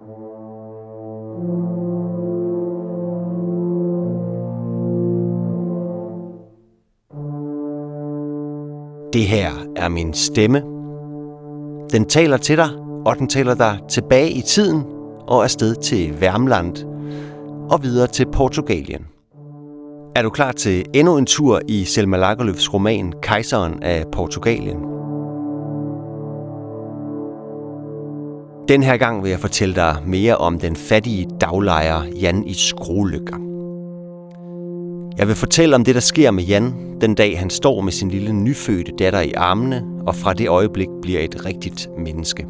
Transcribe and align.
Det 0.00 0.06
her 9.26 9.50
er 9.76 9.88
min 9.88 10.14
stemme. 10.14 10.58
Den 11.92 12.04
taler 12.08 12.36
til 12.36 12.56
dig, 12.56 12.68
og 13.06 13.16
den 13.16 13.28
taler 13.28 13.54
dig 13.54 13.78
tilbage 13.88 14.30
i 14.30 14.40
tiden 14.40 14.82
og 15.28 15.42
afsted 15.42 15.74
til 15.74 16.20
Værmland 16.20 16.76
og 17.70 17.82
videre 17.82 18.06
til 18.06 18.26
Portugalien. 18.32 19.06
Er 20.16 20.22
du 20.22 20.30
klar 20.30 20.52
til 20.52 20.86
endnu 20.94 21.16
en 21.16 21.26
tur 21.26 21.60
i 21.68 21.84
Selma 21.84 22.16
Lagerlöfs 22.16 22.74
roman 22.74 23.12
Kejseren 23.22 23.82
af 23.82 24.04
Portugalien? 24.12 24.99
Den 28.70 28.82
her 28.82 28.96
gang 28.96 29.22
vil 29.22 29.30
jeg 29.30 29.40
fortælle 29.40 29.74
dig 29.74 29.96
mere 30.06 30.36
om 30.36 30.58
den 30.58 30.76
fattige 30.76 31.28
daglejer 31.40 32.02
Jan 32.20 32.46
i 32.46 32.54
Skrolykker. 32.54 33.36
Jeg 35.18 35.28
vil 35.28 35.36
fortælle 35.36 35.74
om 35.74 35.84
det, 35.84 35.94
der 35.94 36.00
sker 36.00 36.30
med 36.30 36.44
Jan, 36.44 36.74
den 37.00 37.14
dag 37.14 37.38
han 37.38 37.50
står 37.50 37.80
med 37.80 37.92
sin 37.92 38.10
lille 38.10 38.32
nyfødte 38.32 38.92
datter 38.98 39.20
i 39.20 39.32
armene, 39.32 39.84
og 40.06 40.14
fra 40.14 40.32
det 40.32 40.48
øjeblik 40.48 40.88
bliver 41.02 41.20
et 41.20 41.44
rigtigt 41.44 41.88
menneske. 41.98 42.46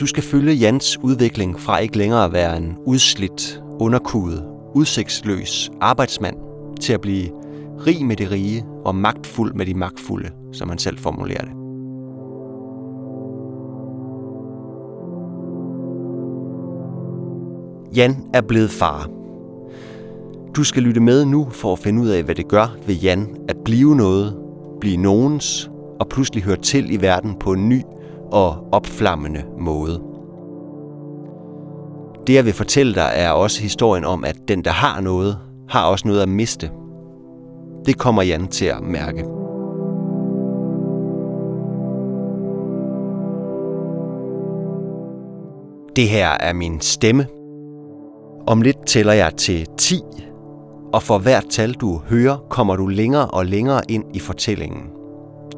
Du 0.00 0.06
skal 0.06 0.22
følge 0.22 0.54
Jans 0.54 0.98
udvikling 0.98 1.60
fra 1.60 1.78
ikke 1.78 1.98
længere 1.98 2.24
at 2.24 2.32
være 2.32 2.56
en 2.56 2.76
udslidt, 2.86 3.62
underkudet, 3.80 4.44
udsigtsløs 4.74 5.70
arbejdsmand 5.80 6.36
til 6.80 6.92
at 6.92 7.00
blive 7.00 7.30
rig 7.86 8.06
med 8.06 8.16
det 8.16 8.30
rige 8.30 8.64
og 8.84 8.94
magtfuld 8.94 9.54
med 9.54 9.66
de 9.66 9.74
magtfulde, 9.74 10.30
som 10.52 10.68
han 10.68 10.78
selv 10.78 10.98
formulerer 10.98 11.44
det. 11.44 11.59
Jan 17.96 18.16
er 18.34 18.40
blevet 18.40 18.70
far. 18.70 19.08
Du 20.56 20.64
skal 20.64 20.82
lytte 20.82 21.00
med 21.00 21.24
nu 21.24 21.48
for 21.50 21.72
at 21.72 21.78
finde 21.78 22.02
ud 22.02 22.08
af, 22.08 22.22
hvad 22.22 22.34
det 22.34 22.48
gør 22.48 22.76
ved 22.86 22.94
Jan 22.94 23.36
at 23.48 23.56
blive 23.64 23.96
noget, 23.96 24.36
blive 24.80 24.96
nogens 24.96 25.70
og 26.00 26.08
pludselig 26.08 26.42
høre 26.42 26.56
til 26.56 26.94
i 26.94 27.00
verden 27.00 27.34
på 27.40 27.52
en 27.52 27.68
ny 27.68 27.82
og 28.32 28.68
opflammende 28.72 29.42
måde. 29.58 30.02
Det 32.26 32.34
jeg 32.34 32.44
vil 32.44 32.52
fortælle 32.52 32.94
dig 32.94 33.10
er 33.14 33.30
også 33.30 33.62
historien 33.62 34.04
om, 34.04 34.24
at 34.24 34.36
den 34.48 34.64
der 34.64 34.70
har 34.70 35.00
noget, 35.00 35.38
har 35.68 35.86
også 35.86 36.08
noget 36.08 36.22
at 36.22 36.28
miste. 36.28 36.70
Det 37.86 37.98
kommer 37.98 38.22
Jan 38.22 38.46
til 38.46 38.66
at 38.66 38.82
mærke. 38.82 39.24
Det 45.96 46.08
her 46.08 46.28
er 46.28 46.52
min 46.52 46.80
stemme. 46.80 47.26
Om 48.46 48.62
lidt 48.62 48.86
tæller 48.86 49.12
jeg 49.12 49.34
til 49.36 49.66
10, 49.78 50.00
og 50.92 51.02
for 51.02 51.18
hvert 51.18 51.46
tal 51.50 51.72
du 51.72 52.00
hører, 52.08 52.36
kommer 52.50 52.76
du 52.76 52.86
længere 52.86 53.26
og 53.26 53.46
længere 53.46 53.80
ind 53.88 54.04
i 54.14 54.18
fortællingen. 54.18 54.82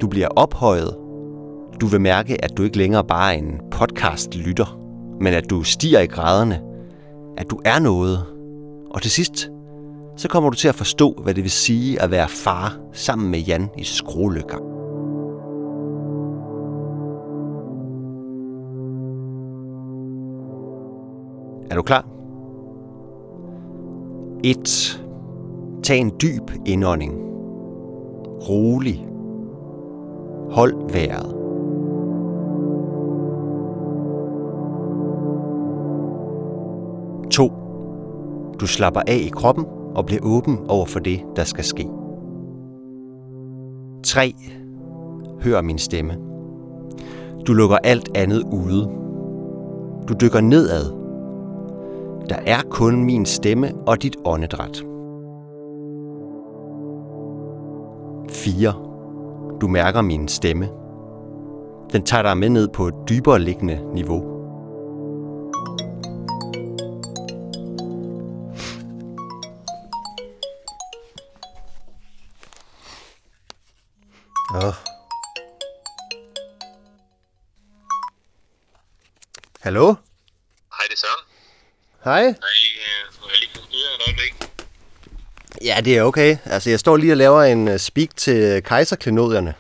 Du 0.01 0.07
bliver 0.07 0.29
ophøjet. 0.29 0.97
Du 1.81 1.87
vil 1.87 2.01
mærke, 2.01 2.45
at 2.45 2.57
du 2.57 2.63
ikke 2.63 2.79
længere 2.79 3.05
bare 3.05 3.35
er 3.35 3.39
en 3.39 3.61
podcast-lytter, 3.71 4.79
men 5.21 5.35
at 5.35 5.51
du 5.51 5.63
stiger 5.63 6.01
i 6.01 6.07
graderne, 6.07 6.61
at 7.39 7.51
du 7.51 7.61
er 7.65 7.79
noget. 7.79 8.25
Og 8.91 9.03
til 9.03 9.11
sidst, 9.11 9.51
så 10.17 10.29
kommer 10.29 10.51
du 10.51 10.57
til 10.57 10.69
at 10.69 10.75
forstå, 10.75 11.15
hvad 11.23 11.35
det 11.35 11.43
vil 11.43 11.51
sige 11.51 12.03
at 12.03 12.11
være 12.11 12.29
far 12.29 12.77
sammen 12.93 13.31
med 13.31 13.39
Jan 13.39 13.69
i 13.79 13.85
skrolykker. 13.85 14.57
Er 21.71 21.77
du 21.77 21.83
klar? 21.83 22.22
1. 24.45 25.05
Tag 25.83 25.99
en 25.99 26.13
dyb 26.23 26.51
indånding. 26.67 27.15
Rolig. 28.49 29.09
Hold 30.51 30.93
vejret. 30.93 31.37
2. 37.31 37.53
Du 38.61 38.67
slapper 38.67 39.01
af 39.07 39.17
i 39.27 39.29
kroppen 39.29 39.65
og 39.95 40.07
bliver 40.07 40.23
åben 40.23 40.59
over 40.69 40.87
for 40.87 40.99
det, 41.01 41.21
der 41.37 41.45
skal 41.45 41.65
ske. 41.65 41.89
3. 44.05 44.35
Hør 45.43 45.63
min 45.63 45.79
stemme. 45.79 46.15
Du 47.47 47.53
lukker 47.53 47.77
alt 47.85 48.17
andet 48.17 48.43
ude. 48.53 48.91
Du 50.09 50.15
dykker 50.21 50.41
nedad. 50.41 51.02
Der 52.29 52.37
er 52.47 52.63
kun 52.71 53.05
min 53.05 53.27
stemme 53.27 53.75
og 53.87 54.03
dit 54.03 54.17
åndedræt. 54.25 54.77
4. 58.31 59.59
Du 59.61 59.69
mærker 59.69 60.01
min 60.03 60.29
stemme. 60.29 60.69
Den 61.93 62.03
tager 62.03 62.23
dig 62.23 62.37
med 62.37 62.49
ned 62.49 62.69
på 62.69 62.87
et 62.87 62.95
dybere 63.09 63.39
liggende 63.39 63.95
niveau. 63.95 64.33
Oh. 74.55 74.75
Hallo? 79.61 79.87
Hej, 79.87 80.87
det 80.89 80.93
er 80.93 80.97
Søren. 80.97 81.32
Hej. 82.05 82.23
Hej, 82.23 82.61
øh, 82.85 83.03
må 83.21 83.27
jeg 83.33 83.39
lige 83.43 83.53
forstyrre 83.59 83.91
et 83.97 84.03
øjeblik? 84.07 84.33
Ja, 85.69 85.77
det 85.87 85.93
er 85.99 86.03
okay. 86.11 86.31
Altså, 86.55 86.71
jeg 86.71 86.81
står 86.81 86.97
lige 86.97 87.13
og 87.13 87.21
laver 87.25 87.43
en 87.43 87.63
uh, 87.69 87.77
speak 87.89 88.11
til 88.17 88.63
kejserklenodierne. 88.71 89.53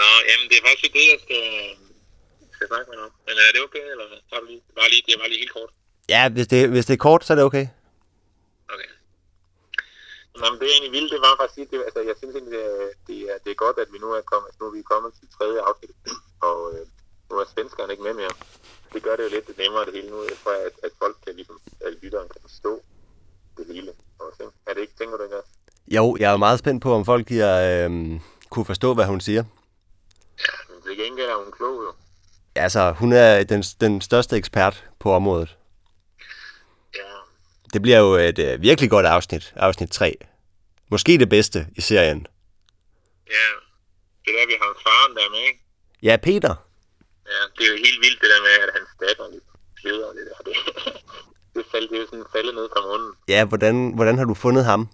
Nå, 0.00 0.08
jamen, 0.28 0.46
det 0.48 0.56
er 0.58 0.64
faktisk 0.68 0.84
ikke 0.84 0.98
det, 1.00 1.06
jeg 1.14 1.20
skal, 1.26 1.44
skal 2.54 2.66
snakke 2.70 2.86
med 2.90 2.98
om. 3.06 3.10
Men 3.26 3.34
er 3.44 3.50
det 3.54 3.60
okay, 3.68 3.84
eller? 3.92 4.06
Har 4.32 4.40
du 4.40 4.46
lige, 4.50 4.62
bare 4.78 4.90
lige, 4.92 5.02
det 5.06 5.12
er 5.14 5.18
bare 5.22 5.30
lige 5.32 5.42
helt 5.44 5.54
kort. 5.58 5.70
Ja, 6.08 6.22
hvis 6.28 6.46
det, 6.52 6.68
hvis 6.74 6.86
det 6.86 6.94
er 6.94 7.04
kort, 7.08 7.24
så 7.24 7.32
er 7.32 7.36
det 7.38 7.44
okay. 7.50 7.66
Okay. 8.74 8.90
Nå, 10.38 10.44
men 10.50 10.58
det 10.60 10.66
er 10.66 10.74
egentlig 10.74 10.94
vildt, 10.98 11.12
det 11.12 11.20
var 11.20 11.50
sige, 11.54 11.66
det, 11.70 11.78
altså, 11.88 12.00
jeg 12.10 12.16
synes 12.18 12.34
egentlig, 12.34 12.54
det 12.58 12.64
er, 12.72 12.88
det, 13.06 13.16
er, 13.30 13.36
det 13.44 13.50
er 13.50 13.58
godt, 13.64 13.76
at 13.84 13.88
vi 13.92 13.98
nu 14.04 14.08
er 14.18 14.22
kommet, 14.32 14.50
nu 14.60 14.64
er 14.68 14.74
vi 14.78 14.82
kommet 14.92 15.10
til 15.18 15.26
tredje 15.36 15.60
afsnit, 15.68 15.96
og 16.48 16.58
øh, 16.72 16.84
nu 17.28 17.34
er 17.42 17.46
svenskerne 17.54 17.92
ikke 17.92 18.06
med 18.08 18.14
mere. 18.22 18.34
Det 18.92 19.02
gør 19.02 19.16
det 19.16 19.24
jo 19.24 19.28
lidt 19.28 19.58
nemmere 19.58 19.84
det 19.86 19.92
hele 19.94 20.10
nu, 20.10 20.22
jeg 20.22 20.36
tror, 20.42 20.52
at, 20.66 20.72
at 20.84 20.90
folk 20.98 21.16
kan 21.26 21.34
ligesom, 21.36 21.60
at 21.86 21.92
lytteren 22.02 22.28
kan 22.28 22.40
forstå 22.42 22.82
det 23.56 23.66
hele. 23.66 23.92
Også, 24.18 24.42
ikke? 24.42 24.52
Er 24.66 24.74
det 24.74 24.80
ikke, 24.80 24.94
tænker 24.98 25.16
du 25.16 25.22
ikke 25.22 25.36
også? 25.36 25.48
Jo, 25.88 26.16
jeg 26.20 26.26
er 26.26 26.30
jo 26.30 26.36
meget 26.36 26.58
spændt 26.58 26.82
på, 26.82 26.92
om 26.94 27.04
folk 27.04 27.26
giver, 27.26 27.84
øh, 27.86 28.20
kunne 28.50 28.64
forstå, 28.64 28.94
hvad 28.94 29.04
hun 29.04 29.20
siger. 29.20 29.44
Ja, 30.38 30.52
men 30.74 30.82
til 30.82 30.96
gengæld 31.04 31.26
er 31.28 31.44
hun 31.44 31.52
klog 31.52 31.82
jo. 31.82 31.92
Altså, 32.54 32.92
hun 32.92 33.12
er 33.12 33.44
den, 33.44 33.62
den 33.62 34.00
største 34.00 34.36
ekspert 34.36 34.84
på 34.98 35.12
området. 35.12 35.56
Ja, 36.96 37.00
Det 37.72 37.82
bliver 37.82 37.98
jo 37.98 38.14
et 38.14 38.38
øh, 38.38 38.62
virkelig 38.62 38.90
godt 38.90 39.06
afsnit, 39.06 39.52
afsnit 39.56 39.90
3. 39.90 40.16
Måske 40.90 41.18
det 41.18 41.28
bedste 41.28 41.66
i 41.76 41.80
serien. 41.80 42.26
ja. 43.30 43.48
Det 44.24 44.34
er 44.34 44.38
der, 44.40 44.46
vi 44.46 44.54
har 44.62 44.74
faren 44.82 45.16
der 45.16 45.30
med, 45.30 45.38
ikke? 45.48 45.60
Ja, 46.02 46.16
Peter. 46.22 46.54
Ja, 47.32 47.40
det 47.56 47.62
er 47.66 47.70
jo 47.72 47.78
helt 47.86 48.00
vildt 48.04 48.20
det 48.22 48.30
der 48.34 48.40
med, 48.46 48.54
at 48.66 48.70
hans 48.78 48.90
datter 49.02 49.26
lidt 49.34 49.44
bløder 49.78 50.10
det 50.18 50.24
der. 50.30 50.38
Det, 51.54 51.64
det, 51.64 51.70
fald, 51.72 51.88
det 51.88 51.96
er 51.96 52.00
jo 52.00 52.06
sådan 52.06 52.24
faldet 52.32 52.54
ned 52.54 52.68
fra 52.74 52.80
munden. 52.88 53.12
Ja, 53.28 53.44
hvordan, 53.44 53.92
hvordan 53.94 54.18
har 54.18 54.24
du 54.24 54.34
fundet 54.34 54.64
ham? 54.64 54.80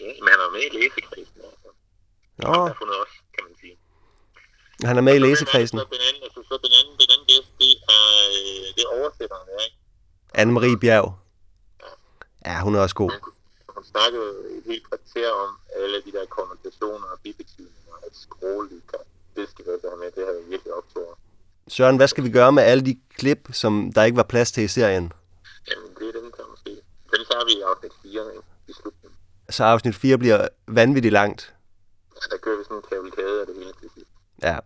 Ja, 0.00 0.12
men 0.22 0.28
han 0.34 0.40
er 0.46 0.50
med 0.56 0.62
i 0.70 0.72
læsekredsen. 0.78 1.40
Altså. 1.50 1.68
Nå, 2.42 2.48
Han 2.52 2.60
har 2.70 2.76
fundet 2.82 2.96
os, 3.04 3.12
kan 3.34 3.42
man 3.46 3.54
sige. 3.62 3.74
han 4.88 4.96
er 4.96 5.04
med 5.08 5.14
i 5.14 5.18
læsekredsen. 5.26 5.78
Så 5.78 5.84
den 5.94 6.02
anden, 6.08 6.22
altså, 6.26 6.40
så 6.48 6.54
den 6.64 6.72
anden, 6.80 6.94
den 7.02 7.08
anden 7.14 7.26
gæst, 7.32 7.50
det 7.62 7.72
er, 7.96 8.06
øh, 8.36 8.66
det 8.76 8.82
er 8.86 8.90
oversætteren, 8.98 9.46
ja, 9.54 9.58
ikke? 9.66 9.76
Anne-Marie 10.40 10.78
Bjerg. 10.82 11.08
Ja, 12.46 12.54
hun 12.66 12.72
er 12.74 12.80
også 12.86 12.94
god. 13.02 13.10
Hun, 13.10 13.32
hun 13.74 13.84
snakkede 13.94 14.30
et 14.56 14.62
helt 14.70 14.84
kvarter 14.88 15.30
om 15.44 15.50
alle 15.80 15.98
de 16.06 16.12
der 16.16 16.24
konnotationer 16.38 17.08
og 17.14 17.18
bibetydninger, 17.26 17.94
at 18.06 18.12
skrålykker, 18.24 19.02
det 19.38 19.48
skal 19.50 19.64
vi 19.64 19.70
også 19.70 19.86
have 19.92 20.00
med, 20.02 20.10
det 20.16 20.22
har 20.26 20.32
jeg 20.38 20.44
virkelig 20.54 20.72
optået. 20.74 21.14
Søren, 21.68 21.96
hvad 21.96 22.08
skal 22.08 22.24
vi 22.24 22.30
gøre 22.30 22.52
med 22.52 22.62
alle 22.62 22.84
de 22.84 22.94
klip, 23.18 23.48
som 23.52 23.92
der 23.94 24.02
ikke 24.04 24.16
var 24.16 24.22
plads 24.32 24.52
til 24.52 24.62
i 24.64 24.68
serien? 24.68 25.12
Jamen, 25.70 25.90
det 25.98 26.06
er 26.08 26.20
den, 26.20 26.30
kan 26.36 26.44
måske. 26.50 26.70
Den 27.12 27.20
tager 27.30 27.44
vi 27.48 27.52
i 27.60 27.62
afsnit 27.70 27.92
4, 28.02 28.10
ikke? 28.12 28.46
I 28.68 28.72
slutningen. 28.80 29.18
Så 29.50 29.64
afsnit 29.64 29.94
4 29.94 30.18
bliver 30.18 30.48
vanvittigt 30.68 31.12
langt. 31.12 31.54
Så 32.22 32.28
der 32.30 32.36
kører 32.36 32.58
vi 32.58 32.64
sådan 32.64 32.76
en 32.76 32.82
kavalkade 32.90 33.40
af 33.40 33.46
det 33.46 33.54
hele 33.56 33.72
til 33.80 33.90
sidst. 33.94 34.10
Ja. 34.42 34.58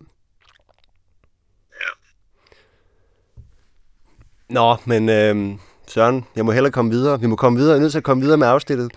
Ja. 1.83 1.91
Nå, 4.49 4.77
men 4.85 5.09
øh, 5.09 5.59
Søren, 5.87 6.27
jeg 6.37 6.45
må 6.45 6.53
hellere 6.53 6.73
komme 6.73 6.91
videre. 6.91 7.21
Vi 7.21 7.27
må 7.27 7.37
komme 7.37 7.59
videre. 7.59 7.73
Jeg 7.73 7.79
er 7.79 7.83
nødt 7.83 7.93
til 7.93 7.99
at 7.99 8.05
komme 8.05 8.23
videre 8.23 8.39
med 8.39 8.47
afsnittet. 8.47 8.93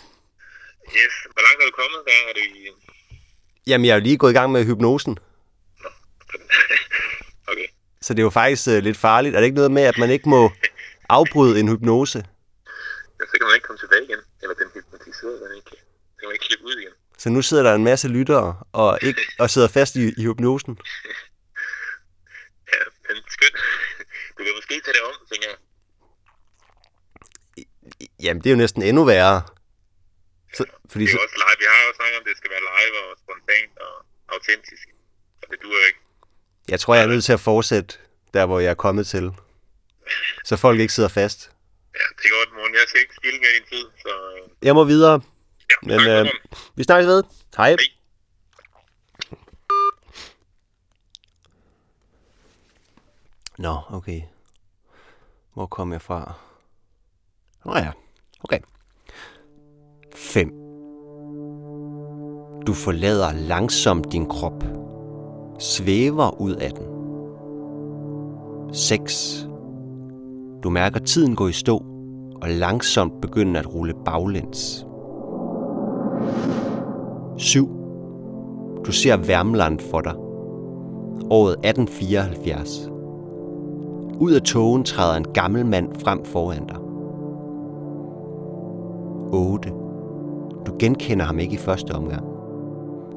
Yes, 0.99 1.15
hvor 1.33 1.41
langt 1.47 1.59
er 1.61 1.65
du 1.69 1.75
kommet? 1.81 1.99
Der 2.05 2.11
er 2.29 2.33
du 2.33 2.39
i... 2.39 2.69
Jamen, 3.67 3.85
jeg 3.85 3.91
er 3.91 3.97
jo 3.97 4.03
lige 4.03 4.17
gået 4.17 4.31
i 4.31 4.33
gang 4.33 4.51
med 4.51 4.65
hypnosen. 4.65 5.17
Så 8.05 8.13
det 8.13 8.19
er 8.19 8.27
jo 8.29 8.35
faktisk 8.41 8.67
uh, 8.67 8.77
lidt 8.87 8.97
farligt. 8.97 9.35
Er 9.35 9.39
det 9.39 9.45
ikke 9.49 9.61
noget 9.61 9.71
med, 9.71 9.85
at 9.91 9.97
man 9.97 10.09
ikke 10.09 10.29
må 10.29 10.51
afbryde 11.09 11.59
en 11.59 11.67
hypnose? 11.71 12.19
Ja, 13.19 13.23
så 13.29 13.33
kan 13.37 13.45
man 13.47 13.55
ikke 13.57 13.67
komme 13.67 13.79
tilbage 13.83 14.03
igen. 14.07 14.21
Eller 14.41 14.55
den 14.61 14.69
hypnotiserede, 14.75 15.37
den 15.43 15.51
ikke, 15.59 15.69
den 15.69 16.15
kan 16.19 16.27
man 16.27 16.33
ikke 16.37 16.45
klippe 16.49 16.65
ud 16.69 16.75
igen. 16.81 16.93
Så 17.17 17.29
nu 17.29 17.41
sidder 17.41 17.63
der 17.63 17.73
en 17.73 17.83
masse 17.83 18.07
lyttere 18.07 18.49
og, 18.71 18.99
ikke, 19.01 19.21
og 19.39 19.49
sidder 19.49 19.67
fast 19.67 19.95
i, 19.95 20.03
i 20.21 20.23
hypnosen. 20.27 20.73
Ja, 22.73 22.83
men 23.07 23.17
skønt. 23.35 23.57
Du 24.37 24.41
kan 24.43 24.53
måske 24.59 24.75
tage 24.85 24.95
det 24.97 25.03
om, 25.09 25.15
tænker 25.31 25.47
jeg. 25.51 25.59
Jamen, 28.23 28.39
det 28.41 28.47
er 28.49 28.55
jo 28.55 28.61
næsten 28.63 28.81
endnu 28.81 29.03
værre. 29.13 29.37
Så, 30.57 30.63
fordi 30.91 31.03
Det 31.05 31.11
er 31.11 31.17
så, 31.17 31.23
også 31.27 31.37
live. 31.43 31.57
Vi 31.63 31.67
har 31.73 31.79
jo 31.87 31.93
snakket 31.99 32.15
om, 32.17 32.23
at 32.25 32.29
det 32.29 32.37
skal 32.39 32.51
være 32.55 32.63
live 32.71 32.95
og 33.03 33.09
spontant 33.23 33.73
og 33.87 33.93
autentisk. 34.35 34.85
Og 35.41 35.45
det 35.51 35.57
duer 35.63 35.79
jo 35.81 35.85
ikke. 35.91 36.04
Jeg 36.69 36.79
tror, 36.79 36.95
jeg 36.95 37.03
er 37.03 37.07
nødt 37.07 37.23
til 37.23 37.33
at 37.33 37.39
fortsætte 37.39 37.95
der, 38.33 38.45
hvor 38.45 38.59
jeg 38.59 38.69
er 38.69 38.73
kommet 38.73 39.07
til. 39.07 39.31
Så 40.45 40.55
folk 40.57 40.79
ikke 40.79 40.93
sidder 40.93 41.09
fast. 41.09 41.51
Ja, 41.93 41.99
det 42.17 42.25
er 42.25 42.39
godt, 42.39 42.53
morgen. 42.55 42.73
Jeg 42.73 42.81
skal 42.87 43.01
ikke 43.01 43.15
spille 43.15 43.39
med 43.39 43.47
din 43.59 43.67
tid, 43.69 43.85
så... 44.01 44.09
øh, 44.43 44.49
Jeg 44.67 44.75
må 44.75 44.83
videre. 44.83 45.21
Ja, 45.69 45.75
Men 45.81 45.99
tak, 45.99 46.25
øh, 46.25 46.31
vi 46.75 46.83
snakkes 46.83 47.07
ved. 47.07 47.23
Hej. 47.57 47.69
Hej. 47.69 47.77
Nå, 53.57 53.77
okay. 53.89 54.21
Hvor 55.53 55.65
kom 55.65 55.91
jeg 55.91 56.01
fra? 56.01 56.33
Nå 57.65 57.77
ja, 57.77 57.91
okay. 58.43 58.59
5. 60.15 60.49
Du 62.67 62.73
forlader 62.73 63.33
langsomt 63.33 64.11
din 64.11 64.29
krop. 64.29 64.63
Svæver 65.59 66.41
ud 66.41 66.51
af 66.51 66.71
den. 66.71 66.85
6. 68.73 69.49
Du 70.63 70.69
mærker 70.69 70.99
tiden 70.99 71.35
gå 71.35 71.47
i 71.47 71.51
stå, 71.51 71.83
og 72.41 72.49
langsomt 72.49 73.21
begynder 73.21 73.59
at 73.59 73.75
rulle 73.75 73.93
baglæns. 74.05 74.87
7. 77.37 77.69
Du 78.85 78.91
ser 78.91 79.17
Værmland 79.17 79.79
for 79.79 80.01
dig. 80.01 80.15
Året 81.29 81.53
1874. 81.53 82.89
Ud 84.19 84.31
af 84.31 84.41
togen 84.41 84.83
træder 84.83 85.17
en 85.17 85.25
gammel 85.33 85.65
mand 85.65 85.95
frem 85.95 86.25
foran 86.25 86.65
dig. 86.67 86.77
8. 89.33 89.69
Du 90.65 90.75
genkender 90.79 91.25
ham 91.25 91.39
ikke 91.39 91.53
i 91.53 91.57
første 91.57 91.91
omgang. 91.91 92.34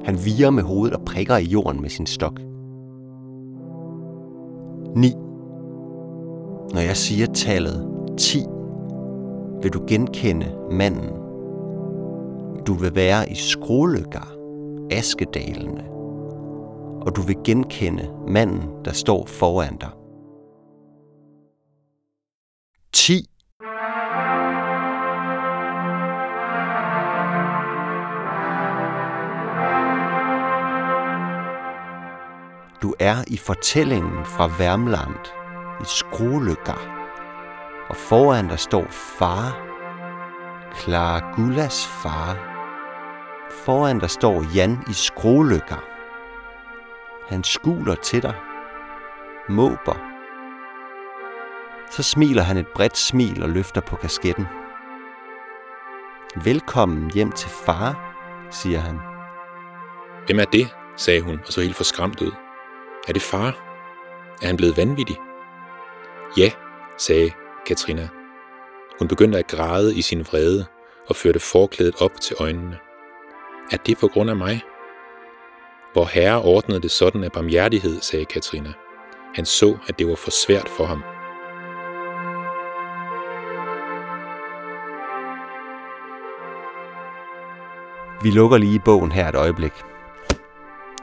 Han 0.05 0.19
virer 0.25 0.51
med 0.51 0.63
hovedet 0.63 0.97
og 0.97 1.05
prikker 1.05 1.37
i 1.37 1.45
jorden 1.45 1.81
med 1.81 1.91
sin 1.91 2.07
stok. 2.07 2.41
9. 4.97 5.15
Når 6.75 6.81
jeg 6.81 6.97
siger 6.97 7.27
tallet 7.27 7.89
10, 8.19 8.39
vil 9.63 9.73
du 9.73 9.85
genkende 9.87 10.57
manden. 10.71 11.11
Du 12.67 12.73
vil 12.73 12.95
være 12.95 13.31
i 13.31 13.35
skrålegar, 13.35 14.35
Askedalene, 14.91 15.85
og 17.01 17.17
du 17.17 17.21
vil 17.21 17.37
genkende 17.45 18.11
manden, 18.29 18.63
der 18.85 18.93
står 18.93 19.27
foran 19.27 19.77
dig. 19.77 19.91
10. 22.93 23.38
Du 32.83 32.95
er 32.99 33.25
i 33.27 33.37
fortællingen 33.37 34.25
fra 34.25 34.51
Værmland 34.59 35.33
i 35.81 35.85
Skrulykker, 35.85 36.79
og 37.89 37.97
foran 37.97 38.49
dig 38.49 38.59
står 38.59 38.87
far, 38.91 39.69
Clara 40.77 41.35
Gullas 41.35 41.87
far. 41.87 42.37
Foran 43.51 43.99
dig 43.99 44.11
står 44.11 44.55
Jan 44.55 44.79
i 44.91 44.93
Skrulykker. 44.93 45.85
Han 47.29 47.45
skuler 47.45 47.95
til 47.95 48.23
dig, 48.23 48.35
måber. 49.49 49.97
Så 51.91 52.03
smiler 52.03 52.43
han 52.43 52.57
et 52.57 52.69
bredt 52.75 52.97
smil 52.97 53.43
og 53.43 53.49
løfter 53.49 53.81
på 53.81 53.97
kasketten. 53.97 54.47
Velkommen 56.45 57.11
hjem 57.11 57.33
til 57.33 57.51
far, 57.51 58.15
siger 58.51 58.79
han. 58.79 58.99
Hvem 60.27 60.39
er 60.39 60.45
det? 60.45 60.75
sagde 60.97 61.21
hun 61.21 61.41
og 61.47 61.53
så 61.53 61.61
helt 61.61 61.77
forskræmt 61.77 62.23
ud. 62.23 62.48
Er 63.09 63.13
det 63.13 63.23
far? 63.23 63.49
Er 64.43 64.47
han 64.47 64.57
blevet 64.57 64.77
vanvittig? 64.77 65.17
Ja, 66.37 66.51
sagde 66.99 67.31
Katrina. 67.67 68.09
Hun 68.99 69.09
begyndte 69.09 69.39
at 69.39 69.47
græde 69.47 69.97
i 69.97 70.03
sin 70.03 70.21
vrede 70.21 70.67
og 71.09 71.17
førte 71.17 71.41
forklædet 71.41 71.95
op 72.03 72.21
til 72.21 72.37
øjnene. 72.41 72.79
Er 73.73 73.77
det 73.77 73.99
på 73.99 74.09
grund 74.09 74.31
af 74.31 74.37
mig? 74.37 74.63
Hvor 75.93 76.05
herre 76.05 76.43
ordnede 76.43 76.81
det 76.81 76.91
sådan 76.91 77.25
af 77.25 77.33
barmhjertighed, 77.33 78.01
sagde 78.01 78.25
Katrina. 78.25 78.73
Han 79.35 79.45
så, 79.45 79.79
at 79.89 79.99
det 79.99 80.09
var 80.09 80.15
for 80.15 80.31
svært 80.31 80.69
for 80.69 80.85
ham. 80.85 81.03
Vi 88.23 88.31
lukker 88.31 88.59
lige 88.59 88.81
bogen 88.85 89.13
her 89.13 89.29
et 89.29 89.35
øjeblik. 89.35 89.73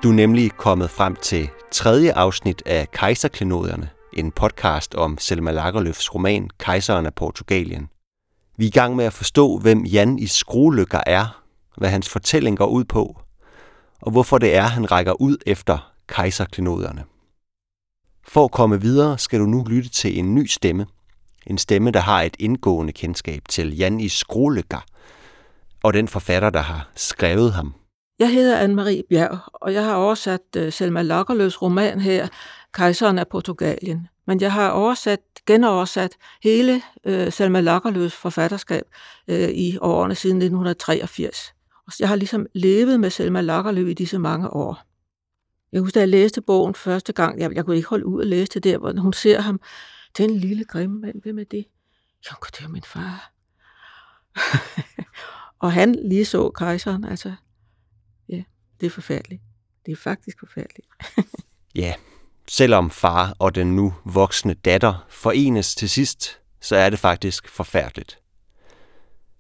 Du 0.04 0.10
er 0.10 0.14
nemlig 0.14 0.52
kommet 0.52 0.90
frem 0.90 1.16
til 1.16 1.50
tredje 1.76 2.14
afsnit 2.14 2.64
af 2.66 2.92
Kejserklenoderne, 2.92 3.90
en 4.14 4.32
podcast 4.32 4.96
om 4.96 5.18
Selma 5.18 5.52
Lagerlöfs 5.52 6.10
roman 6.14 6.50
Kejseren 6.60 7.06
af 7.06 7.14
Portugalien. 7.14 7.88
Vi 8.58 8.66
er 8.66 8.68
i 8.68 8.72
gang 8.72 8.96
med 8.96 9.06
at 9.06 9.14
forstå, 9.14 9.58
hvem 9.58 9.86
Jan 9.86 10.20
i 10.20 10.28
Skruelykker 10.28 11.02
er, 11.06 11.44
hvad 11.78 11.90
hans 11.90 12.10
fortælling 12.10 12.58
går 12.58 12.66
ud 12.66 12.84
på, 12.84 13.18
og 14.02 14.12
hvorfor 14.12 14.38
det 14.38 14.56
er, 14.56 14.62
han 14.62 14.92
rækker 14.92 15.22
ud 15.22 15.38
efter 15.46 15.94
kejserklenoderne. 16.08 17.04
For 18.28 18.46
at 18.46 18.52
komme 18.52 18.82
videre, 18.82 19.18
skal 19.18 19.40
du 19.40 19.46
nu 19.46 19.64
lytte 19.64 19.90
til 19.90 20.20
en 20.20 20.36
ny 20.36 20.46
stemme. 20.46 20.86
En 21.48 21.58
stemme, 21.58 21.92
der 21.92 22.00
har 22.00 22.22
et 22.22 22.36
indgående 22.40 22.94
kendskab 22.94 23.42
til 23.50 23.78
Jan 23.78 24.00
i 24.00 24.10
Skruelykker, 24.10 24.86
og 25.84 25.94
den 25.94 26.08
forfatter, 26.08 26.50
der 26.50 26.62
har 26.62 26.90
skrevet 26.96 27.54
ham. 27.54 27.74
Jeg 28.20 28.34
hedder 28.34 28.58
Anne-Marie 28.68 29.02
Bjerg, 29.10 29.40
og 29.54 29.74
jeg 29.74 29.84
har 29.84 29.96
oversat 29.96 30.42
øh, 30.58 30.72
Selma 30.74 31.02
Lagerlöfs 31.02 31.62
roman 31.62 32.00
her, 32.00 32.28
Kejseren 32.74 33.20
af 33.20 33.28
Portugalien. 33.28 34.08
Men 34.28 34.42
jeg 34.42 34.54
har 34.54 34.70
oversat, 34.70 35.20
genoversat 35.46 36.16
hele 36.44 36.82
øh, 37.06 37.32
Selma 37.32 37.62
Lagerlöfs 37.62 38.16
forfatterskab 38.16 38.84
øh, 39.28 39.50
i 39.50 39.78
årene 39.78 40.16
siden 40.16 40.38
1983. 40.38 41.54
Og 41.88 41.94
jeg 42.00 42.10
har 42.10 42.16
ligesom 42.16 42.46
levet 42.54 43.00
med 43.00 43.10
Selma 43.10 43.42
Lagerlöf 43.42 43.88
i 43.88 43.94
disse 43.94 44.20
mange 44.20 44.50
år. 44.50 44.82
Jeg 45.72 45.82
husker, 45.82 45.94
da 45.94 46.00
jeg 46.00 46.10
læste 46.10 46.42
bogen 46.42 46.76
første 46.76 47.14
gang, 47.14 47.40
jeg, 47.40 47.56
jeg 47.56 47.66
kunne 47.66 47.76
ikke 47.76 47.90
holde 47.90 48.06
ud 48.06 48.22
at 48.22 48.28
læse 48.28 48.52
det 48.54 48.64
der, 48.64 48.78
hvor 48.78 49.02
hun 49.02 49.14
ser 49.14 49.42
ham, 49.42 49.60
den 50.18 50.30
lille 50.30 50.64
grimme 50.64 51.00
mand, 51.00 51.22
hvem 51.22 51.40
er 51.40 51.44
det? 51.44 51.66
Jo, 52.26 52.36
det 52.46 52.66
er 52.66 52.70
min 52.70 52.84
far. 52.84 53.32
og 55.64 55.72
han 55.72 55.96
lige 56.10 56.26
så 56.26 56.50
kejseren, 56.50 57.06
altså 57.06 57.34
det 58.80 58.86
er 58.86 58.90
forfærdeligt. 58.90 59.42
Det 59.86 59.92
er 59.92 59.96
faktisk 59.96 60.40
forfærdeligt. 60.40 60.88
Ja, 61.76 61.94
selvom 62.48 62.90
far 62.90 63.36
og 63.40 63.56
den 63.56 63.76
nu 63.76 63.94
voksne 64.06 64.54
datter 64.54 65.06
forenes 65.10 65.76
til 65.76 65.90
sidst, 65.90 66.40
så 66.62 66.76
er 66.76 66.90
det 66.90 67.00
faktisk 67.00 67.50
forfærdeligt. 67.50 68.20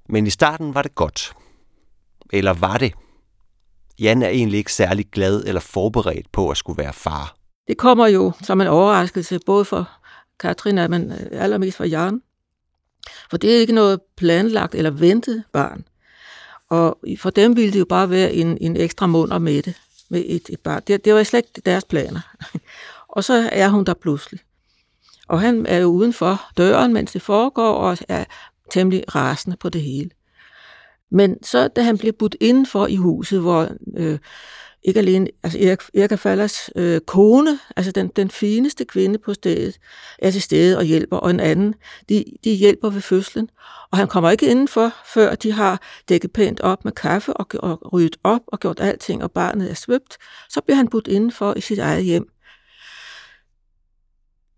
Men 0.10 0.28
i 0.28 0.30
starten 0.30 0.74
var 0.74 0.82
det 0.82 0.96
godt. 0.96 1.34
Eller 2.34 2.54
var 2.54 2.78
det? 2.78 2.94
Jan 4.00 4.22
er 4.22 4.28
egentlig 4.28 4.58
ikke 4.58 4.74
særlig 4.74 5.06
glad 5.12 5.44
eller 5.46 5.62
forberedt 5.62 6.32
på 6.32 6.50
at 6.50 6.58
skulle 6.58 6.84
være 6.84 6.94
far. 6.94 7.36
Det 7.68 7.78
kommer 7.78 8.08
jo 8.08 8.32
som 8.42 8.62
en 8.62 8.68
overraskelse, 8.68 9.40
både 9.46 9.66
for 9.66 9.90
Katrina, 10.40 10.88
men 10.88 11.12
allermest 11.32 11.78
for 11.78 11.84
Jan. 11.84 12.22
For 13.30 13.38
det 13.38 13.56
er 13.56 13.60
ikke 13.60 13.74
noget 13.74 14.00
planlagt 14.18 14.76
eller 14.76 14.92
ventet 14.92 15.44
barn. 15.54 15.86
Og 16.70 16.98
for 17.18 17.30
dem 17.30 17.56
ville 17.56 17.74
det 17.74 17.80
jo 17.80 17.86
bare 17.86 18.10
være 18.10 18.34
en, 18.34 18.58
en 18.62 18.78
ekstra 18.78 19.08
måned 19.08 19.40
med 19.40 19.62
det, 19.62 19.74
med 20.10 20.24
et, 20.26 20.50
et 20.50 20.60
barn. 20.60 20.82
Det, 20.88 21.06
det 21.06 21.14
var 21.14 21.24
slet 21.24 21.46
ikke 21.46 21.62
deres 21.66 21.84
planer. 21.84 22.20
og 23.16 23.24
så 23.24 23.50
er 23.52 23.70
hun 23.70 23.84
der 23.84 23.94
pludselig. 23.94 24.40
Og 25.28 25.42
han 25.42 25.66
er 25.66 25.78
jo 25.78 25.88
uden 25.88 26.14
for 26.14 26.42
døren, 26.58 26.94
mens 26.94 27.12
det 27.12 27.22
foregår, 27.22 27.74
og 27.74 27.98
er 28.08 28.26
temmelig 28.72 29.16
rasende 29.16 29.58
på 29.58 29.70
det 29.70 29.82
hele. 29.82 30.10
Men 31.12 31.44
så 31.44 31.68
da 31.68 31.82
han 31.82 31.98
bliver 31.98 32.14
budt 32.20 32.36
indenfor 32.40 32.88
i 32.88 32.96
huset, 32.96 33.42
hvor 33.42 33.70
øh, 33.98 34.20
ikke 34.86 35.00
alene 35.00 35.28
altså 35.44 35.60
Erik, 35.60 35.80
Erika 35.94 36.16
Fallers 36.16 36.70
øh, 36.76 37.02
kone, 37.02 37.60
altså 37.76 37.92
den, 37.92 38.08
den 38.08 38.30
fineste 38.30 38.86
kvinde 38.86 39.20
på 39.20 39.34
stedet, 39.34 39.80
er 40.20 40.32
til 40.32 40.42
stede 40.42 40.78
og 40.78 40.84
hjælper, 40.84 41.18
og 41.18 41.30
en 41.30 41.40
anden, 41.40 41.76
de, 42.10 42.26
de 42.44 42.54
hjælper 42.54 42.90
ved 42.90 43.02
fødslen. 43.02 43.50
Og 43.92 43.98
han 43.98 44.08
kommer 44.08 44.32
ikke 44.32 44.48
indenfor, 44.50 44.94
før 45.14 45.36
de 45.36 45.52
har 45.52 45.82
dækket 46.10 46.32
pænt 46.32 46.62
op 46.62 46.86
med 46.86 46.92
kaffe 46.92 47.34
og, 47.34 47.48
og 47.60 47.94
ryddet 47.94 48.16
op 48.24 48.42
og 48.48 48.60
gjort 48.60 48.80
alting, 48.80 49.24
og 49.24 49.32
barnet 49.32 49.70
er 49.70 49.76
svøbt. 49.76 50.18
Så 50.50 50.62
bliver 50.62 50.78
han 50.78 50.88
budt 50.88 51.08
indenfor 51.08 51.54
i 51.58 51.62
sit 51.62 51.80
eget 51.80 52.04
hjem. 52.04 52.30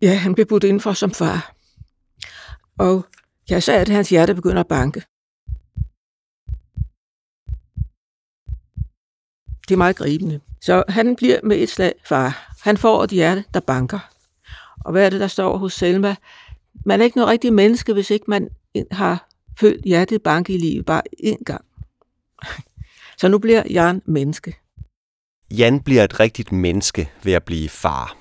Ja, 0.01 0.13
han 0.13 0.33
bliver 0.33 0.45
budt 0.45 0.63
indenfor 0.63 0.93
som 0.93 1.11
far. 1.11 1.53
Og 2.79 3.05
jeg 3.49 3.63
det, 3.63 3.69
at 3.69 3.89
hans 3.89 4.09
hjerte 4.09 4.35
begynder 4.35 4.59
at 4.59 4.67
banke. 4.67 5.03
Det 9.67 9.73
er 9.73 9.77
meget 9.77 9.95
gribende. 9.95 10.39
Så 10.61 10.83
han 10.89 11.15
bliver 11.15 11.39
med 11.43 11.57
et 11.57 11.69
slag 11.69 11.93
far. 12.05 12.53
Han 12.61 12.77
får 12.77 13.03
et 13.03 13.09
hjerte, 13.09 13.43
der 13.53 13.59
banker. 13.59 13.99
Og 14.85 14.91
hvad 14.91 15.05
er 15.05 15.09
det, 15.09 15.19
der 15.19 15.27
står 15.27 15.57
hos 15.57 15.73
Selma? 15.73 16.15
Man 16.85 16.99
er 16.99 17.05
ikke 17.05 17.17
noget 17.17 17.31
rigtigt 17.31 17.53
menneske, 17.53 17.93
hvis 17.93 18.11
ikke 18.11 18.25
man 18.27 18.49
har 18.91 19.27
følt 19.59 19.85
hjertet 19.85 20.23
banke 20.23 20.53
i 20.53 20.57
livet 20.57 20.85
bare 20.85 21.01
én 21.23 21.43
gang. 21.45 21.65
Så 23.17 23.27
nu 23.27 23.37
bliver 23.37 23.63
Jan 23.69 24.01
menneske. 24.05 24.55
Jan 25.51 25.79
bliver 25.79 26.03
et 26.03 26.19
rigtigt 26.19 26.51
menneske 26.51 27.09
ved 27.23 27.33
at 27.33 27.43
blive 27.43 27.69
far. 27.69 28.17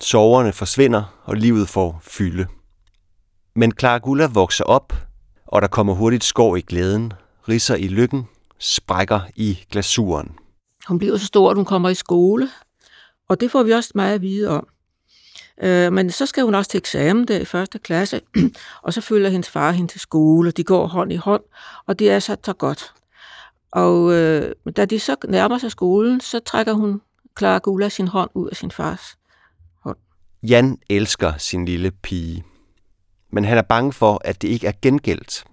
Soverne 0.00 0.52
forsvinder, 0.52 1.20
og 1.24 1.36
livet 1.36 1.68
får 1.68 2.00
fylde. 2.02 2.46
Men 3.56 3.72
Clara 3.78 3.98
Gulla 3.98 4.26
vokser 4.26 4.64
op, 4.64 4.92
og 5.46 5.62
der 5.62 5.68
kommer 5.68 5.94
hurtigt 5.94 6.24
skår 6.24 6.56
i 6.56 6.60
glæden, 6.60 7.12
risser 7.48 7.74
i 7.74 7.88
lykken, 7.88 8.28
sprækker 8.58 9.20
i 9.36 9.58
glasuren. 9.70 10.38
Hun 10.88 10.98
bliver 10.98 11.16
så 11.16 11.26
stor, 11.26 11.50
at 11.50 11.56
hun 11.56 11.64
kommer 11.64 11.88
i 11.88 11.94
skole, 11.94 12.50
og 13.28 13.40
det 13.40 13.50
får 13.50 13.62
vi 13.62 13.72
også 13.72 13.92
meget 13.94 14.14
at 14.14 14.22
vide 14.22 14.48
om. 14.48 14.68
Øh, 15.62 15.92
men 15.92 16.10
så 16.10 16.26
skal 16.26 16.44
hun 16.44 16.54
også 16.54 16.70
til 16.70 16.78
eksamen 16.78 17.28
der 17.28 17.40
i 17.40 17.44
første 17.44 17.78
klasse, 17.78 18.20
og 18.84 18.92
så 18.92 19.00
følger 19.00 19.30
hendes 19.30 19.48
far 19.50 19.72
hende 19.72 19.92
til 19.92 20.00
skole. 20.00 20.50
De 20.50 20.64
går 20.64 20.86
hånd 20.86 21.12
i 21.12 21.16
hånd, 21.16 21.42
og 21.86 21.98
det 21.98 22.10
er 22.10 22.18
så, 22.18 22.36
så 22.44 22.52
godt. 22.52 22.92
Og 23.70 24.12
øh, 24.12 24.54
da 24.76 24.84
de 24.84 25.00
så 25.00 25.16
nærmer 25.28 25.58
sig 25.58 25.70
skolen, 25.70 26.20
så 26.20 26.40
trækker 26.40 26.72
hun 26.72 27.00
Clara 27.38 27.58
Gula 27.58 27.88
sin 27.88 28.08
hånd 28.08 28.30
ud 28.34 28.48
af 28.48 28.56
sin 28.56 28.70
fars 28.70 29.18
hånd. 29.80 29.96
Jan 30.42 30.78
elsker 30.90 31.32
sin 31.38 31.64
lille 31.64 31.90
pige, 31.90 32.44
men 33.30 33.44
han 33.44 33.58
er 33.58 33.62
bange 33.62 33.92
for, 33.92 34.20
at 34.24 34.42
det 34.42 34.48
ikke 34.48 34.66
er 34.66 34.72
gengældt. 34.82 35.44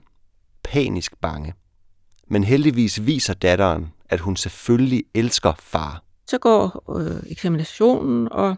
Panisk 0.64 1.14
bange. 1.22 1.54
Men 2.28 2.44
heldigvis 2.44 3.06
viser 3.06 3.34
datteren, 3.34 3.94
at 4.10 4.20
hun 4.20 4.36
selvfølgelig 4.36 5.04
elsker 5.14 5.54
far. 5.60 6.04
Så 6.28 6.38
går 6.38 6.96
øh, 7.00 7.32
eksaminationen, 7.32 8.28
og 8.32 8.56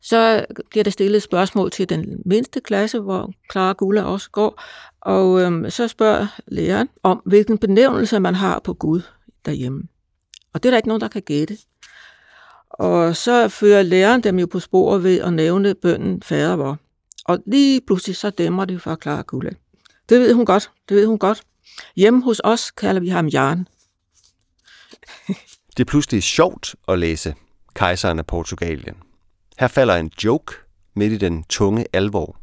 så 0.00 0.46
bliver 0.70 0.84
der 0.84 0.90
stillet 0.90 1.22
spørgsmål 1.22 1.70
til 1.70 1.88
den 1.88 2.22
mindste 2.24 2.60
klasse, 2.60 3.00
hvor 3.00 3.32
Clara 3.52 3.72
Gula 3.72 4.02
også 4.02 4.30
går, 4.30 4.62
og 5.00 5.40
øhm, 5.40 5.70
så 5.70 5.88
spørger 5.88 6.26
læreren 6.46 6.88
om, 7.02 7.22
hvilken 7.24 7.58
benævnelse 7.58 8.20
man 8.20 8.34
har 8.34 8.60
på 8.64 8.74
Gud 8.74 9.00
derhjemme. 9.44 9.82
Og 10.52 10.62
det 10.62 10.68
er 10.68 10.70
der 10.70 10.76
ikke 10.76 10.88
nogen, 10.88 11.00
der 11.00 11.08
kan 11.08 11.22
gætte. 11.22 11.58
Og 12.70 13.16
så 13.16 13.48
fører 13.48 13.82
læreren 13.82 14.20
dem 14.20 14.38
jo 14.38 14.46
på 14.46 14.60
sporet 14.60 15.02
ved 15.02 15.20
at 15.20 15.32
nævne 15.32 15.74
bønden 15.74 16.22
fader 16.22 16.56
vor. 16.56 16.78
Og 17.24 17.38
lige 17.46 17.80
pludselig 17.86 18.16
så 18.16 18.30
dæmmer 18.30 18.64
det 18.64 18.82
for 18.82 18.98
Clara 19.02 19.22
Gula. 19.26 19.50
Det 20.08 20.20
ved 20.20 20.34
hun 20.34 20.44
godt, 20.44 20.70
det 20.88 20.96
ved 20.96 21.06
hun 21.06 21.18
godt. 21.18 21.42
Hjemme 21.96 22.22
hos 22.22 22.40
os 22.44 22.70
kalder 22.70 23.00
vi 23.00 23.08
ham 23.08 23.26
Jan. 23.26 23.68
det 25.76 25.80
er 25.80 25.84
pludselig 25.84 26.22
sjovt 26.22 26.74
at 26.88 26.98
læse 26.98 27.34
Kejseren 27.74 28.18
af 28.18 28.26
Portugalien. 28.26 28.96
Her 29.58 29.68
falder 29.68 29.96
en 29.96 30.10
joke 30.24 30.54
midt 30.94 31.12
i 31.12 31.16
den 31.16 31.44
tunge 31.44 31.84
alvor. 31.92 32.36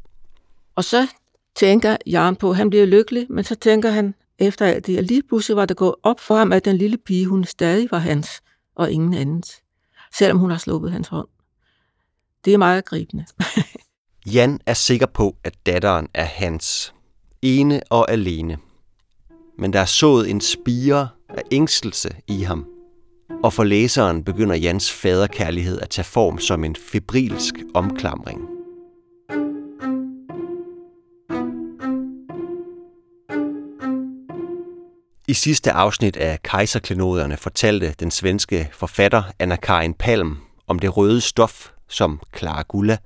Og 0.76 0.84
så 0.84 1.08
tænker 1.56 1.98
Jan 2.06 2.36
på, 2.36 2.50
at 2.50 2.58
han 2.58 2.70
bliver 2.70 2.86
lykkelig, 2.86 3.28
men 3.30 3.44
så 3.44 3.56
tænker 3.56 3.90
han 3.90 4.16
efter 4.40 4.66
alt 4.66 4.88
det, 4.88 4.98
at 4.98 5.04
lige 5.04 5.24
pludselig 5.24 5.58
var 5.58 5.66
det 5.66 5.78
gået 5.78 5.96
op 6.04 6.20
for 6.20 6.36
ham, 6.36 6.52
at 6.52 6.66
den 6.66 6.78
lille 6.78 6.98
pige, 6.98 7.26
hun 7.26 7.44
stadig 7.44 7.88
var 7.92 7.98
hans 7.98 8.42
og 8.76 8.92
ingen 8.92 9.14
andens, 9.14 9.62
selvom 10.18 10.38
hun 10.38 10.50
har 10.50 10.58
sluppet 10.58 10.92
hans 10.92 11.08
hånd. 11.08 11.28
Det 12.46 12.54
er 12.54 12.58
meget 12.58 12.86
gribende. 12.86 13.26
Jan 14.34 14.60
er 14.66 14.74
sikker 14.74 15.06
på, 15.06 15.36
at 15.44 15.54
datteren 15.66 16.08
er 16.14 16.26
hans. 16.26 16.94
Ene 17.42 17.82
og 17.90 18.12
alene. 18.12 18.58
Men 19.58 19.74
der 19.74 19.80
er 19.80 19.86
sået 19.86 20.30
en 20.30 20.42
spire 20.42 21.08
af 21.30 21.42
ængstelse 21.52 22.10
i 22.28 22.42
ham. 22.42 22.66
Og 23.44 23.54
for 23.54 23.64
læseren 23.64 24.24
begynder 24.24 24.56
Jans 24.56 24.92
faderkærlighed 24.92 25.80
at 25.80 25.90
tage 25.90 26.06
form 26.06 26.40
som 26.40 26.64
en 26.64 26.76
febrilsk 26.76 27.54
omklamring. 27.74 28.42
I 35.28 35.34
sidste 35.34 35.72
afsnit 35.72 36.18
af 36.18 36.44
Kejserklenoderne 36.44 37.38
fortalte 37.38 37.96
den 38.00 38.12
svenske 38.12 38.70
forfatter 38.74 39.24
Anna-Karin 39.40 39.94
Palm 40.00 40.38
om 40.68 40.80
det 40.80 40.98
røde 40.98 41.22
stof, 41.22 41.70
som 41.90 42.20
Clara 42.38 42.64
Gulla, 42.68 42.98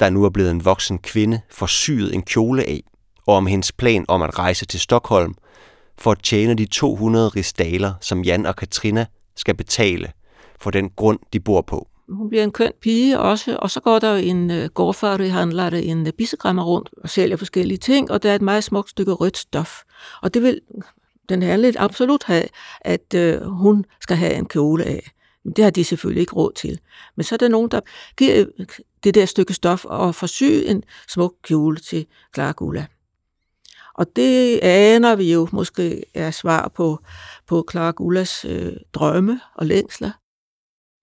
der 0.00 0.10
nu 0.10 0.24
er 0.24 0.30
blevet 0.30 0.50
en 0.50 0.64
voksen 0.64 0.98
kvinde, 0.98 1.40
forsyet 1.50 2.14
en 2.14 2.22
kjole 2.22 2.62
af, 2.62 2.82
og 3.26 3.36
om 3.36 3.46
hendes 3.46 3.72
plan 3.72 4.04
om 4.08 4.22
at 4.22 4.38
rejse 4.38 4.66
til 4.66 4.80
Stockholm 4.80 5.34
for 5.98 6.10
at 6.10 6.18
tjene 6.22 6.54
de 6.54 6.66
200 6.66 7.28
ristaler, 7.28 7.92
som 8.00 8.22
Jan 8.22 8.46
og 8.46 8.56
Katrina 8.56 9.06
skal 9.36 9.54
betale 9.54 10.12
for 10.60 10.70
den 10.70 10.90
grund, 10.90 11.18
de 11.32 11.40
bor 11.40 11.60
på. 11.60 11.88
Hun 12.08 12.28
bliver 12.28 12.44
en 12.44 12.52
køn 12.52 12.72
pige 12.80 13.20
også, 13.20 13.56
og 13.56 13.70
så 13.70 13.80
går 13.80 13.98
der 13.98 14.16
en 14.16 14.50
øh, 14.50 14.64
uh, 14.64 14.70
gårdfærdighandler, 14.70 15.66
en 15.66 16.00
uh, 16.00 16.12
bisegrammer 16.18 16.64
rundt 16.64 16.90
og 17.02 17.10
sælger 17.10 17.36
forskellige 17.36 17.78
ting, 17.78 18.10
og 18.10 18.22
der 18.22 18.30
er 18.30 18.34
et 18.34 18.42
meget 18.42 18.64
smukt 18.64 18.90
stykke 18.90 19.12
rødt 19.12 19.36
stof. 19.36 19.82
Og 20.22 20.34
det 20.34 20.42
vil 20.42 20.60
den 21.28 21.42
handler 21.42 21.72
absolut 21.78 22.24
have, 22.24 22.44
at 22.80 23.14
øh, 23.14 23.42
hun 23.42 23.84
skal 24.00 24.16
have 24.16 24.34
en 24.34 24.46
kjole 24.46 24.84
af. 24.84 25.10
Men 25.44 25.52
det 25.52 25.64
har 25.64 25.70
de 25.70 25.84
selvfølgelig 25.84 26.20
ikke 26.20 26.32
råd 26.32 26.52
til. 26.52 26.80
Men 27.16 27.24
så 27.24 27.34
er 27.34 27.36
der 27.36 27.48
nogen, 27.48 27.70
der 27.70 27.80
giver 28.16 28.44
øh, 28.58 28.66
det 29.04 29.14
der 29.14 29.26
stykke 29.26 29.54
stof 29.54 29.84
og 29.84 30.14
forsy 30.14 30.64
en 30.66 30.82
smuk 31.08 31.34
kjole 31.42 31.76
til 31.76 32.06
Clara 32.34 32.52
Gula. 32.52 32.86
Og 33.94 34.16
det 34.16 34.58
aner 34.62 35.16
vi 35.16 35.32
jo 35.32 35.48
måske 35.52 36.04
er 36.14 36.30
svar 36.30 36.68
på, 36.68 36.98
på 37.46 37.66
Clara 37.70 37.90
Gullas 37.90 38.44
øh, 38.44 38.72
drømme 38.92 39.40
og 39.54 39.66
længsler. 39.66 40.10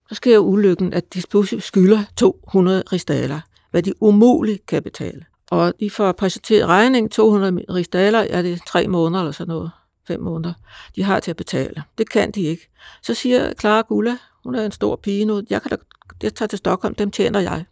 Så 0.08 0.14
sker 0.14 0.38
ulykken, 0.38 0.92
at 0.92 1.14
de 1.14 1.22
pludselig 1.30 1.62
skylder 1.62 2.04
200 2.16 2.82
ristaler, 2.92 3.40
hvad 3.70 3.82
de 3.82 4.02
umuligt 4.02 4.66
kan 4.66 4.82
betale. 4.82 5.24
Og 5.50 5.72
de 5.80 5.90
får 5.90 6.12
præsenteret 6.12 6.68
regning, 6.68 7.10
200 7.10 7.64
ristaler, 7.70 8.18
er 8.18 8.42
det 8.42 8.62
tre 8.66 8.88
måneder 8.88 9.20
eller 9.20 9.32
sådan 9.32 9.52
noget, 9.52 9.70
fem 10.08 10.20
måneder, 10.20 10.54
de 10.96 11.02
har 11.02 11.20
til 11.20 11.30
at 11.30 11.36
betale. 11.36 11.82
Det 11.98 12.10
kan 12.10 12.30
de 12.30 12.40
ikke. 12.40 12.68
Så 13.02 13.14
siger 13.14 13.52
Clara 13.60 13.80
Gulla, 13.80 14.16
hun 14.44 14.54
er 14.54 14.64
en 14.64 14.72
stor 14.72 14.96
pige 14.96 15.24
nu, 15.24 15.42
jeg, 15.50 15.62
kan 15.62 15.70
da, 15.70 15.76
jeg 16.22 16.34
tager 16.34 16.46
til 16.46 16.58
Stockholm, 16.58 16.94
dem 16.94 17.10
tjener 17.10 17.40
jeg. 17.40 17.64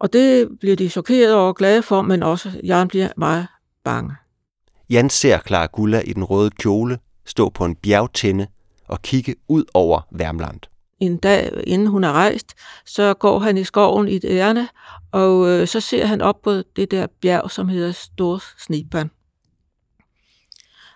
Og 0.00 0.12
det 0.12 0.48
bliver 0.60 0.76
de 0.76 0.88
chokeret 0.88 1.34
og 1.34 1.56
glade 1.56 1.82
for, 1.82 2.02
men 2.02 2.22
også 2.22 2.60
Jan 2.64 2.88
bliver 2.88 3.08
meget 3.16 3.46
bange. 3.84 4.14
Jan 4.90 5.10
ser 5.10 5.38
Clara 5.46 5.66
Gulla 5.66 6.00
i 6.00 6.12
den 6.12 6.24
røde 6.24 6.50
kjole 6.50 6.98
stå 7.24 7.48
på 7.48 7.64
en 7.64 7.76
bjergtinde 7.76 8.46
og 8.88 9.02
kigge 9.02 9.34
ud 9.48 9.64
over 9.74 10.00
Værmland. 10.10 10.60
En 11.00 11.16
dag 11.16 11.52
inden 11.66 11.88
hun 11.88 12.04
er 12.04 12.12
rejst, 12.12 12.54
så 12.86 13.14
går 13.14 13.38
han 13.38 13.58
i 13.58 13.64
skoven 13.64 14.08
i 14.08 14.16
et 14.16 14.24
ærne, 14.24 14.68
og 15.12 15.48
øh, 15.48 15.68
så 15.68 15.80
ser 15.80 16.06
han 16.06 16.20
op 16.20 16.42
på 16.42 16.52
det 16.76 16.90
der 16.90 17.06
bjerg, 17.20 17.50
som 17.50 17.68
hedder 17.68 17.92
Stor 17.92 18.42
Snipan. 18.58 19.10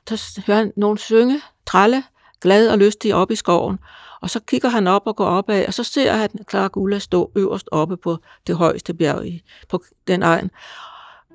Så 0.09 0.43
hører 0.47 0.59
han 0.59 0.73
nogen 0.77 0.99
synge, 0.99 1.41
tralle, 1.67 2.03
glad 2.41 2.69
og 2.69 2.79
lystig 2.79 3.15
op 3.15 3.31
i 3.31 3.35
skoven, 3.35 3.79
og 4.25 4.31
så 4.31 4.41
kigger 4.41 4.69
han 4.69 4.87
op 4.87 5.03
og 5.07 5.17
går 5.17 5.25
opad, 5.27 5.67
og 5.67 5.75
så 5.75 5.85
ser 5.85 6.13
han 6.13 6.29
Clara 6.51 6.67
Gula 6.67 6.99
stå 6.99 7.31
øverst 7.37 7.69
oppe 7.73 7.97
på 7.97 8.19
det 8.47 8.57
højeste 8.57 8.95
bjerg 8.95 9.27
i, 9.27 9.43
på 9.69 9.83
den 10.07 10.23
egen, 10.23 10.51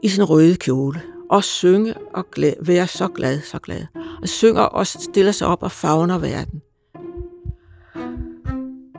i 0.03 0.09
sin 0.09 0.23
røde 0.23 0.55
kjole, 0.55 1.01
og 1.29 1.43
synge 1.43 1.93
og 2.13 2.25
glæ- 2.37 2.61
være 2.61 2.87
så 2.87 3.07
glad, 3.07 3.41
så 3.41 3.59
glad. 3.59 3.85
Og 4.21 4.27
synger 4.27 4.61
og 4.61 4.87
stiller 4.87 5.31
sig 5.31 5.47
op 5.47 5.63
og 5.63 5.71
fagner 5.71 6.17
verden. 6.17 6.61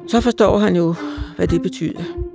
Så 0.09 0.20
forstår 0.20 0.59
han 0.59 0.76
jo, 0.76 0.94
hvad 1.37 1.49
det 1.49 1.62
betyder. 1.62 2.30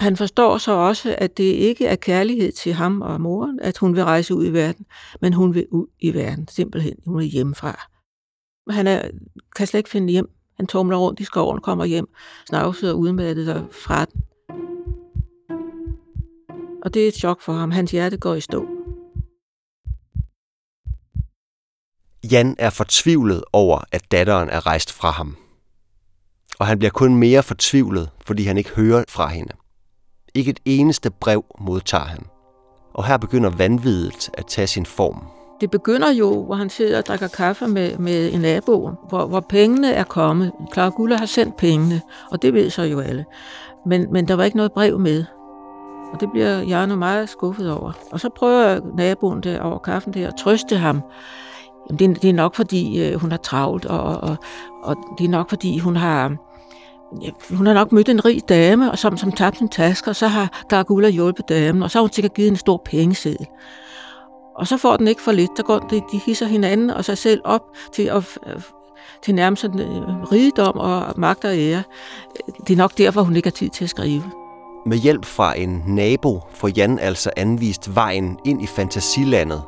Han 0.00 0.16
forstår 0.16 0.58
så 0.58 0.72
også, 0.72 1.14
at 1.18 1.36
det 1.36 1.44
ikke 1.44 1.86
er 1.86 1.96
kærlighed 1.96 2.52
til 2.52 2.72
ham 2.72 3.02
og 3.02 3.20
moren, 3.20 3.60
at 3.60 3.78
hun 3.78 3.96
vil 3.96 4.04
rejse 4.04 4.34
ud 4.34 4.46
i 4.46 4.52
verden, 4.52 4.86
men 5.20 5.32
hun 5.32 5.54
vil 5.54 5.66
ud 5.70 5.86
i 6.00 6.14
verden, 6.14 6.48
simpelthen. 6.48 6.94
Hun 7.06 7.20
er 7.20 7.24
hjemmefra. 7.24 7.88
Han 8.70 8.86
er, 8.86 9.10
kan 9.56 9.66
slet 9.66 9.78
ikke 9.78 9.90
finde 9.90 10.12
hjem. 10.12 10.30
Han 10.56 10.66
tumler 10.66 10.96
rundt 10.96 11.20
i 11.20 11.24
skoven, 11.24 11.60
kommer 11.60 11.84
hjem, 11.84 12.08
snavset 12.48 12.92
og 12.92 12.98
udmattet 12.98 13.54
og 13.54 13.68
fra 13.84 14.04
den. 14.04 14.22
Og 16.84 16.94
det 16.94 17.04
er 17.04 17.08
et 17.08 17.14
chok 17.14 17.40
for 17.40 17.52
ham. 17.52 17.70
Hans 17.70 17.90
hjerte 17.90 18.16
går 18.16 18.34
i 18.34 18.40
stå. 18.40 18.66
Jan 22.32 22.56
er 22.58 22.70
fortvivlet 22.70 23.44
over, 23.52 23.80
at 23.92 24.10
datteren 24.10 24.48
er 24.48 24.66
rejst 24.66 24.92
fra 24.92 25.10
ham. 25.10 25.36
Og 26.58 26.66
han 26.66 26.78
bliver 26.78 26.90
kun 26.90 27.16
mere 27.16 27.42
fortvivlet, 27.42 28.10
fordi 28.26 28.42
han 28.44 28.58
ikke 28.58 28.70
hører 28.70 29.04
fra 29.08 29.28
hende. 29.28 29.52
Ikke 30.34 30.50
et 30.50 30.60
eneste 30.64 31.10
brev 31.10 31.44
modtager 31.58 32.04
han. 32.04 32.26
Og 32.94 33.06
her 33.06 33.16
begynder 33.16 33.50
vanviddet 33.50 34.30
at 34.34 34.46
tage 34.46 34.66
sin 34.66 34.86
form. 34.86 35.22
Det 35.60 35.70
begynder 35.70 36.12
jo, 36.12 36.44
hvor 36.44 36.54
han 36.54 36.70
sidder 36.70 36.98
og 36.98 37.06
drikker 37.06 37.28
kaffe 37.28 37.66
med, 37.66 37.98
med 37.98 38.32
en 38.32 38.40
nabo, 38.40 38.90
hvor, 39.08 39.26
hvor 39.26 39.40
pengene 39.40 39.92
er 39.92 40.04
kommet. 40.04 40.52
Clara 40.72 40.88
Guller 40.88 41.18
har 41.18 41.26
sendt 41.26 41.56
pengene, 41.56 42.00
og 42.30 42.42
det 42.42 42.54
ved 42.54 42.70
så 42.70 42.82
jo 42.82 43.00
alle. 43.00 43.24
Men, 43.86 44.12
men 44.12 44.28
der 44.28 44.34
var 44.34 44.44
ikke 44.44 44.56
noget 44.56 44.72
brev 44.72 44.98
med. 44.98 45.24
Og 46.12 46.20
det 46.20 46.30
bliver 46.32 46.62
Jarno 46.62 46.96
meget 46.96 47.28
skuffet 47.28 47.72
over. 47.72 47.92
Og 48.12 48.20
så 48.20 48.28
prøver 48.36 48.80
naboen 48.96 49.40
der 49.40 49.60
over 49.60 49.78
kaffen 49.78 50.14
der 50.14 50.28
at 50.28 50.34
trøste 50.38 50.76
ham. 50.76 51.02
Jamen, 51.88 51.98
det, 51.98 52.10
er, 52.10 52.20
det 52.20 52.30
er 52.30 52.34
nok 52.34 52.54
fordi, 52.54 53.02
øh, 53.02 53.20
hun 53.20 53.30
har 53.30 53.38
travlt, 53.38 53.86
og, 53.86 54.02
og, 54.02 54.36
og 54.82 54.96
det 55.18 55.24
er 55.24 55.28
nok 55.28 55.48
fordi, 55.48 55.78
hun 55.78 55.96
har, 55.96 56.36
ja, 57.22 57.30
hun 57.50 57.66
har 57.66 57.74
nok 57.74 57.92
mødt 57.92 58.08
en 58.08 58.24
rig 58.24 58.48
dame, 58.48 58.90
og 58.90 58.98
som, 58.98 59.16
som 59.16 59.32
tabte 59.32 59.58
sin 59.58 59.68
taske, 59.68 60.10
og 60.10 60.16
så 60.16 60.26
har 60.26 60.64
Gargula 60.68 61.08
hjulpet 61.08 61.48
damen, 61.48 61.82
og 61.82 61.90
så 61.90 61.98
har 61.98 62.02
hun 62.02 62.12
sikkert 62.12 62.34
givet 62.34 62.48
en 62.48 62.56
stor 62.56 62.82
pengeseddel. 62.84 63.46
Og 64.56 64.66
så 64.66 64.76
får 64.76 64.96
den 64.96 65.08
ikke 65.08 65.22
for 65.22 65.32
lidt, 65.32 65.50
der 65.56 65.62
går 65.62 65.78
de, 65.78 65.96
de 66.12 66.18
hisser 66.26 66.46
hinanden 66.46 66.90
og 66.90 67.04
sig 67.04 67.18
selv 67.18 67.40
op 67.44 67.62
til 67.92 68.02
at 68.02 68.38
øh, 68.46 68.62
til 69.22 69.34
nærmest 69.34 69.62
sådan, 69.62 69.80
øh, 69.80 70.22
rigdom 70.32 70.76
og 70.78 71.14
magt 71.16 71.44
og 71.44 71.56
ære. 71.56 71.82
Det 72.66 72.72
er 72.72 72.76
nok 72.76 72.98
derfor, 72.98 73.22
hun 73.22 73.36
ikke 73.36 73.46
har 73.46 73.52
tid 73.52 73.68
til 73.68 73.84
at 73.84 73.90
skrive. 73.90 74.22
Med 74.86 74.98
hjælp 74.98 75.24
fra 75.24 75.58
en 75.58 75.82
nabo 75.86 76.40
får 76.54 76.68
Jan 76.76 76.98
altså 76.98 77.30
anvist 77.36 77.94
vejen 77.94 78.38
ind 78.44 78.62
i 78.62 78.66
fantasilandet, 78.66 79.62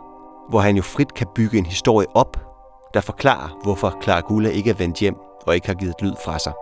hvor 0.48 0.60
han 0.60 0.76
jo 0.76 0.82
frit 0.82 1.14
kan 1.14 1.26
bygge 1.34 1.58
en 1.58 1.66
historie 1.66 2.06
op, 2.14 2.36
der 2.94 3.00
forklarer, 3.00 3.58
hvorfor 3.62 3.98
Clara 4.02 4.20
Gula 4.20 4.48
ikke 4.48 4.70
er 4.70 4.74
vendt 4.74 4.98
hjem 4.98 5.16
og 5.46 5.54
ikke 5.54 5.66
har 5.66 5.74
givet 5.74 5.94
lyd 6.02 6.12
fra 6.24 6.38
sig. 6.38 6.52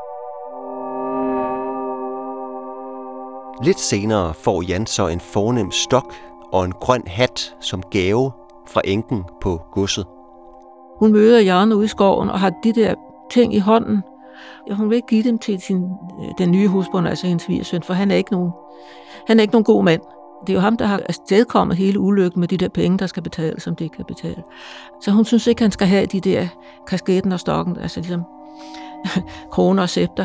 Lidt 3.62 3.80
senere 3.80 4.34
får 4.34 4.62
Jan 4.62 4.86
så 4.86 5.08
en 5.08 5.20
fornem 5.20 5.70
stok 5.70 6.14
og 6.52 6.64
en 6.64 6.72
grøn 6.72 7.02
hat 7.06 7.56
som 7.60 7.82
gave 7.90 8.32
fra 8.68 8.80
enken 8.84 9.24
på 9.40 9.60
godset. 9.72 10.06
Hun 10.98 11.12
møder 11.12 11.40
Jan 11.40 11.72
ude 11.72 11.84
i 11.84 11.88
skoven 11.88 12.30
og 12.30 12.40
har 12.40 12.52
de 12.64 12.72
der 12.72 12.94
ting 13.30 13.54
i 13.54 13.58
hånden. 13.58 14.02
Hun 14.70 14.90
vil 14.90 14.96
ikke 14.96 15.08
give 15.08 15.22
dem 15.22 15.38
til 15.38 15.60
sin, 15.60 15.82
øh, 16.20 16.28
den 16.38 16.50
nye 16.50 16.68
husbund, 16.68 17.08
altså 17.08 17.26
hendes 17.26 17.42
svigersøn, 17.42 17.82
for 17.82 17.94
han 17.94 18.10
er, 18.10 18.16
ikke 18.16 18.32
nogen, 18.32 18.50
han 19.26 19.38
er 19.38 19.42
ikke 19.42 19.52
nogen 19.52 19.64
god 19.64 19.84
mand. 19.84 20.00
Det 20.40 20.48
er 20.48 20.54
jo 20.54 20.60
ham, 20.60 20.76
der 20.76 20.86
har 20.86 21.00
afstedkommet 21.08 21.76
hele 21.76 22.00
ulykken 22.00 22.40
med 22.40 22.48
de 22.48 22.56
der 22.56 22.68
penge, 22.68 22.98
der 22.98 23.06
skal 23.06 23.22
betales, 23.22 23.62
som 23.62 23.76
det 23.76 23.84
ikke 23.84 23.96
kan 23.96 24.04
betale. 24.04 24.42
Så 25.00 25.10
hun 25.10 25.24
synes 25.24 25.46
ikke, 25.46 25.62
han 25.62 25.70
skal 25.70 25.86
have 25.86 26.06
de 26.06 26.20
der 26.20 26.46
kasketten 26.86 27.32
og 27.32 27.40
stokken, 27.40 27.76
altså 27.76 28.00
ligesom 28.00 28.22
kroner 29.52 29.82
og 29.82 29.88
scepter, 29.88 30.24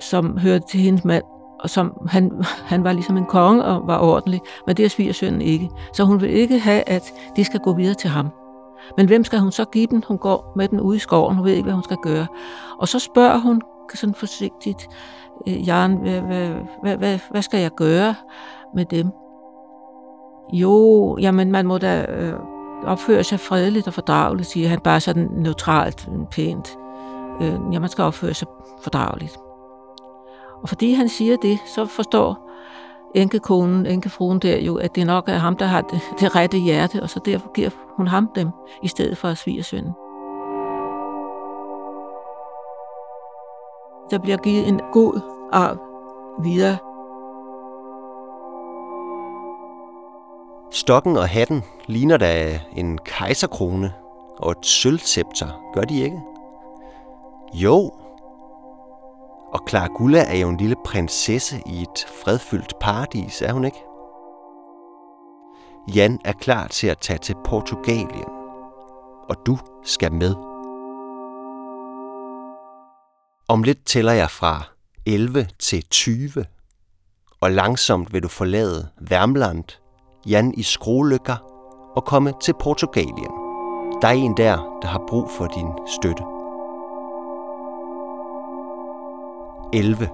som 0.00 0.38
hører 0.38 0.58
til 0.58 0.80
hendes 0.80 1.04
mand 1.04 1.24
og 1.60 1.70
som 1.70 1.92
han, 2.08 2.44
han 2.64 2.84
var 2.84 2.92
ligesom 2.92 3.16
en 3.16 3.26
konge 3.26 3.64
og 3.64 3.86
var 3.86 3.98
ordentlig, 3.98 4.40
men 4.66 4.76
det 4.76 4.84
er 4.84 4.88
svigersønnen 4.88 5.40
ikke. 5.42 5.70
Så 5.92 6.04
hun 6.04 6.20
vil 6.20 6.30
ikke 6.30 6.58
have, 6.58 6.88
at 6.88 7.14
de 7.36 7.44
skal 7.44 7.60
gå 7.60 7.74
videre 7.74 7.94
til 7.94 8.10
ham. 8.10 8.28
Men 8.96 9.06
hvem 9.06 9.24
skal 9.24 9.38
hun 9.38 9.52
så 9.52 9.64
give 9.64 9.86
den? 9.86 10.04
Hun 10.08 10.18
går 10.18 10.52
med 10.56 10.68
den 10.68 10.80
ude 10.80 10.96
i 10.96 11.00
skoven, 11.00 11.36
hun 11.36 11.44
ved 11.44 11.52
ikke, 11.52 11.62
hvad 11.62 11.74
hun 11.74 11.82
skal 11.82 11.96
gøre. 12.02 12.26
Og 12.78 12.88
så 12.88 12.98
spørger 12.98 13.38
hun 13.38 13.62
sådan 13.94 14.14
forsigtigt, 14.14 14.88
øh, 15.48 15.68
Jan, 15.68 15.96
hvad, 15.96 16.20
hvad, 16.20 16.50
hvad, 16.82 16.96
hvad, 16.96 17.18
hvad 17.30 17.42
skal 17.42 17.60
jeg 17.60 17.70
gøre 17.70 18.14
med 18.74 18.84
dem? 18.84 19.10
Jo, 20.52 21.16
jamen 21.20 21.52
man 21.52 21.66
må 21.66 21.78
da 21.78 22.06
øh, 22.08 22.34
opføre 22.84 23.24
sig 23.24 23.40
fredeligt 23.40 23.86
og 23.86 23.94
fordrageligt, 23.94 24.48
siger 24.48 24.68
han 24.68 24.80
bare 24.80 25.00
sådan 25.00 25.28
neutralt, 25.36 26.08
pænt. 26.30 26.76
Øh, 27.40 27.54
ja, 27.72 27.78
man 27.78 27.88
skal 27.88 28.04
opføre 28.04 28.34
sig 28.34 28.48
fordrageligt. 28.82 29.45
Og 30.62 30.68
fordi 30.68 30.92
han 30.92 31.08
siger 31.08 31.36
det, 31.36 31.58
så 31.66 31.86
forstår 31.86 32.50
enkekonen, 33.14 33.86
enkefruen 33.86 34.38
der 34.38 34.58
jo, 34.58 34.76
at 34.76 34.94
det 34.94 35.06
nok 35.06 35.28
er 35.28 35.38
ham, 35.38 35.56
der 35.56 35.66
har 35.66 35.80
det, 35.80 36.00
det 36.20 36.36
rette 36.36 36.58
hjerte, 36.58 37.02
og 37.02 37.10
så 37.10 37.20
derfor 37.24 37.52
giver 37.52 37.70
hun 37.96 38.06
ham 38.06 38.28
dem, 38.34 38.48
i 38.82 38.88
stedet 38.88 39.18
for 39.18 39.34
svigersønnen. 39.34 39.92
Der 44.10 44.18
bliver 44.18 44.36
givet 44.36 44.68
en 44.68 44.80
god 44.92 45.20
arv 45.52 45.78
videre. 46.42 46.76
Stokken 50.70 51.16
og 51.16 51.28
hatten 51.28 51.64
ligner 51.86 52.16
da 52.16 52.60
en 52.76 52.98
kejserkrone 52.98 53.92
og 54.38 54.50
et 54.50 54.66
sølvscepter, 54.66 55.46
gør 55.74 55.82
de 55.82 56.02
ikke? 56.02 56.20
Jo, 57.54 57.90
og 59.56 59.62
Clara 59.68 59.86
Gulla 59.86 60.24
er 60.24 60.36
jo 60.36 60.48
en 60.48 60.56
lille 60.56 60.76
prinsesse 60.84 61.62
i 61.66 61.82
et 61.82 62.06
fredfyldt 62.24 62.72
paradis, 62.80 63.42
er 63.42 63.52
hun 63.52 63.64
ikke? 63.64 63.82
Jan 65.94 66.20
er 66.24 66.32
klar 66.32 66.66
til 66.66 66.86
at 66.86 66.98
tage 66.98 67.18
til 67.18 67.34
Portugalien, 67.44 68.28
og 69.28 69.36
du 69.46 69.58
skal 69.84 70.12
med. 70.12 70.34
Om 73.48 73.62
lidt 73.62 73.86
tæller 73.86 74.12
jeg 74.12 74.30
fra 74.30 74.62
11 75.06 75.48
til 75.58 75.84
20, 75.90 76.44
og 77.40 77.50
langsomt 77.50 78.12
vil 78.12 78.22
du 78.22 78.28
forlade 78.28 78.88
Værmland, 79.00 79.64
Jan 80.26 80.54
i 80.56 80.62
skruelykker 80.62 81.36
og 81.96 82.04
komme 82.04 82.32
til 82.42 82.54
Portugalien. 82.60 83.32
Der 84.02 84.08
er 84.08 84.12
en 84.12 84.36
der, 84.36 84.78
der 84.82 84.88
har 84.88 85.04
brug 85.08 85.30
for 85.30 85.46
din 85.46 85.68
støtte. 85.86 86.35
11. 89.72 90.08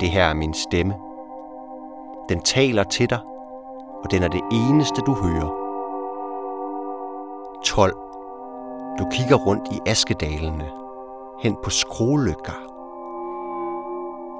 Det 0.00 0.10
her 0.10 0.24
er 0.24 0.34
min 0.34 0.54
stemme. 0.54 0.94
Den 2.28 2.40
taler 2.40 2.82
til 2.82 3.10
dig, 3.10 3.18
og 4.04 4.10
den 4.10 4.22
er 4.22 4.28
det 4.28 4.40
eneste, 4.52 5.00
du 5.00 5.14
hører. 5.14 5.66
12. 7.64 7.96
Du 8.98 9.06
kigger 9.10 9.36
rundt 9.36 9.68
i 9.72 9.80
askedalene, 9.86 10.70
hen 11.42 11.56
på 11.64 11.70
skrolykker. 11.70 12.66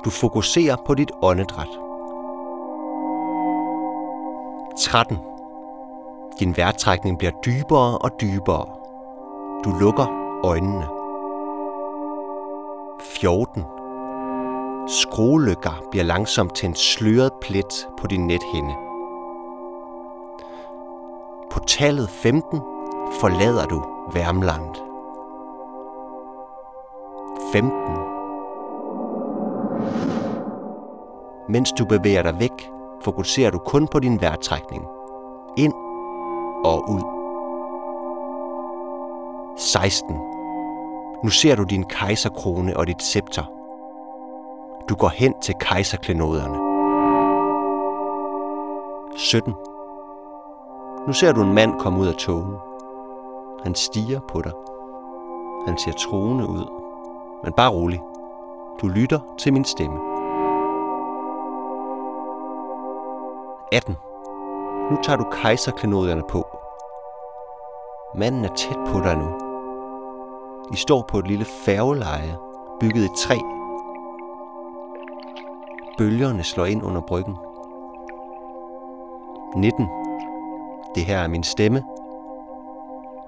Du 0.05 0.11
fokuserer 0.11 0.77
på 0.87 0.95
dit 0.95 1.11
åndedræt. 1.23 1.69
13. 4.79 5.19
Din 6.41 6.57
vejrtrækning 6.57 7.19
bliver 7.19 7.33
dybere 7.47 7.99
og 7.99 8.11
dybere. 8.21 8.67
Du 9.65 9.71
lukker 9.81 10.07
øjnene. 10.45 10.96
14. 13.15 13.65
Skruelykker 14.89 15.83
bliver 15.91 16.05
langsomt 16.05 16.55
til 16.55 16.69
en 16.69 16.75
sløret 16.75 17.33
plet 17.41 17.89
på 17.99 18.07
din 18.07 18.27
nethinde. 18.27 18.75
På 21.51 21.61
tallet 21.67 22.11
15 22.11 22.61
forlader 23.21 23.67
du 23.67 23.85
Værmland. 24.13 24.75
15. 27.53 27.73
Mens 31.49 31.73
du 31.73 31.85
bevæger 31.85 32.23
dig 32.23 32.41
væk, 32.41 32.71
fokuserer 33.03 33.51
du 33.51 33.59
kun 33.59 33.89
på 33.89 34.01
din 34.01 34.21
vejrtrækning. 34.21 34.85
Ind 35.57 35.75
og 36.65 36.91
ud. 36.91 37.03
16. 39.59 40.36
Nu 41.27 41.31
ser 41.31 41.55
du 41.55 41.65
din 41.65 41.85
kejserkrone 41.85 42.77
og 42.77 42.87
dit 42.87 43.03
scepter. 43.03 43.43
Du 44.89 44.95
går 44.95 45.09
hen 45.09 45.35
til 45.41 45.55
kejserklenoderne. 45.61 46.59
17. 49.17 49.55
Nu 51.07 51.13
ser 51.13 51.33
du 51.33 51.43
en 51.43 51.55
mand 51.55 51.81
komme 51.81 51.99
ud 52.01 52.07
af 52.07 52.15
togen. 52.15 52.55
Han 53.65 53.75
stiger 53.75 54.21
på 54.29 54.41
dig. 54.41 54.53
Han 55.67 55.79
ser 55.79 55.93
troende 55.93 56.49
ud. 56.49 56.67
Men 57.45 57.53
bare 57.53 57.71
rolig. 57.71 58.01
Du 58.81 58.89
lytter 58.89 59.21
til 59.39 59.53
min 59.53 59.65
stemme. 59.65 59.99
18. 63.73 63.97
Nu 64.91 64.97
tager 65.03 65.17
du 65.17 65.25
kejserklenoderne 65.33 66.23
på. 66.29 66.47
Manden 68.15 68.45
er 68.45 68.55
tæt 68.55 68.79
på 68.87 69.01
dig 69.01 69.17
nu. 69.17 69.46
I 70.73 70.77
står 70.77 71.05
på 71.09 71.19
et 71.19 71.29
lille 71.29 71.45
færgeleje, 71.45 72.37
bygget 72.81 73.05
i 73.05 73.09
træ. 73.19 73.37
Bølgerne 75.99 76.45
slår 76.45 76.65
ind 76.67 76.83
under 76.83 77.01
bryggen. 77.01 77.37
19. 79.57 79.89
Det 80.95 81.05
her 81.05 81.19
er 81.19 81.29
min 81.29 81.43
stemme. 81.43 81.81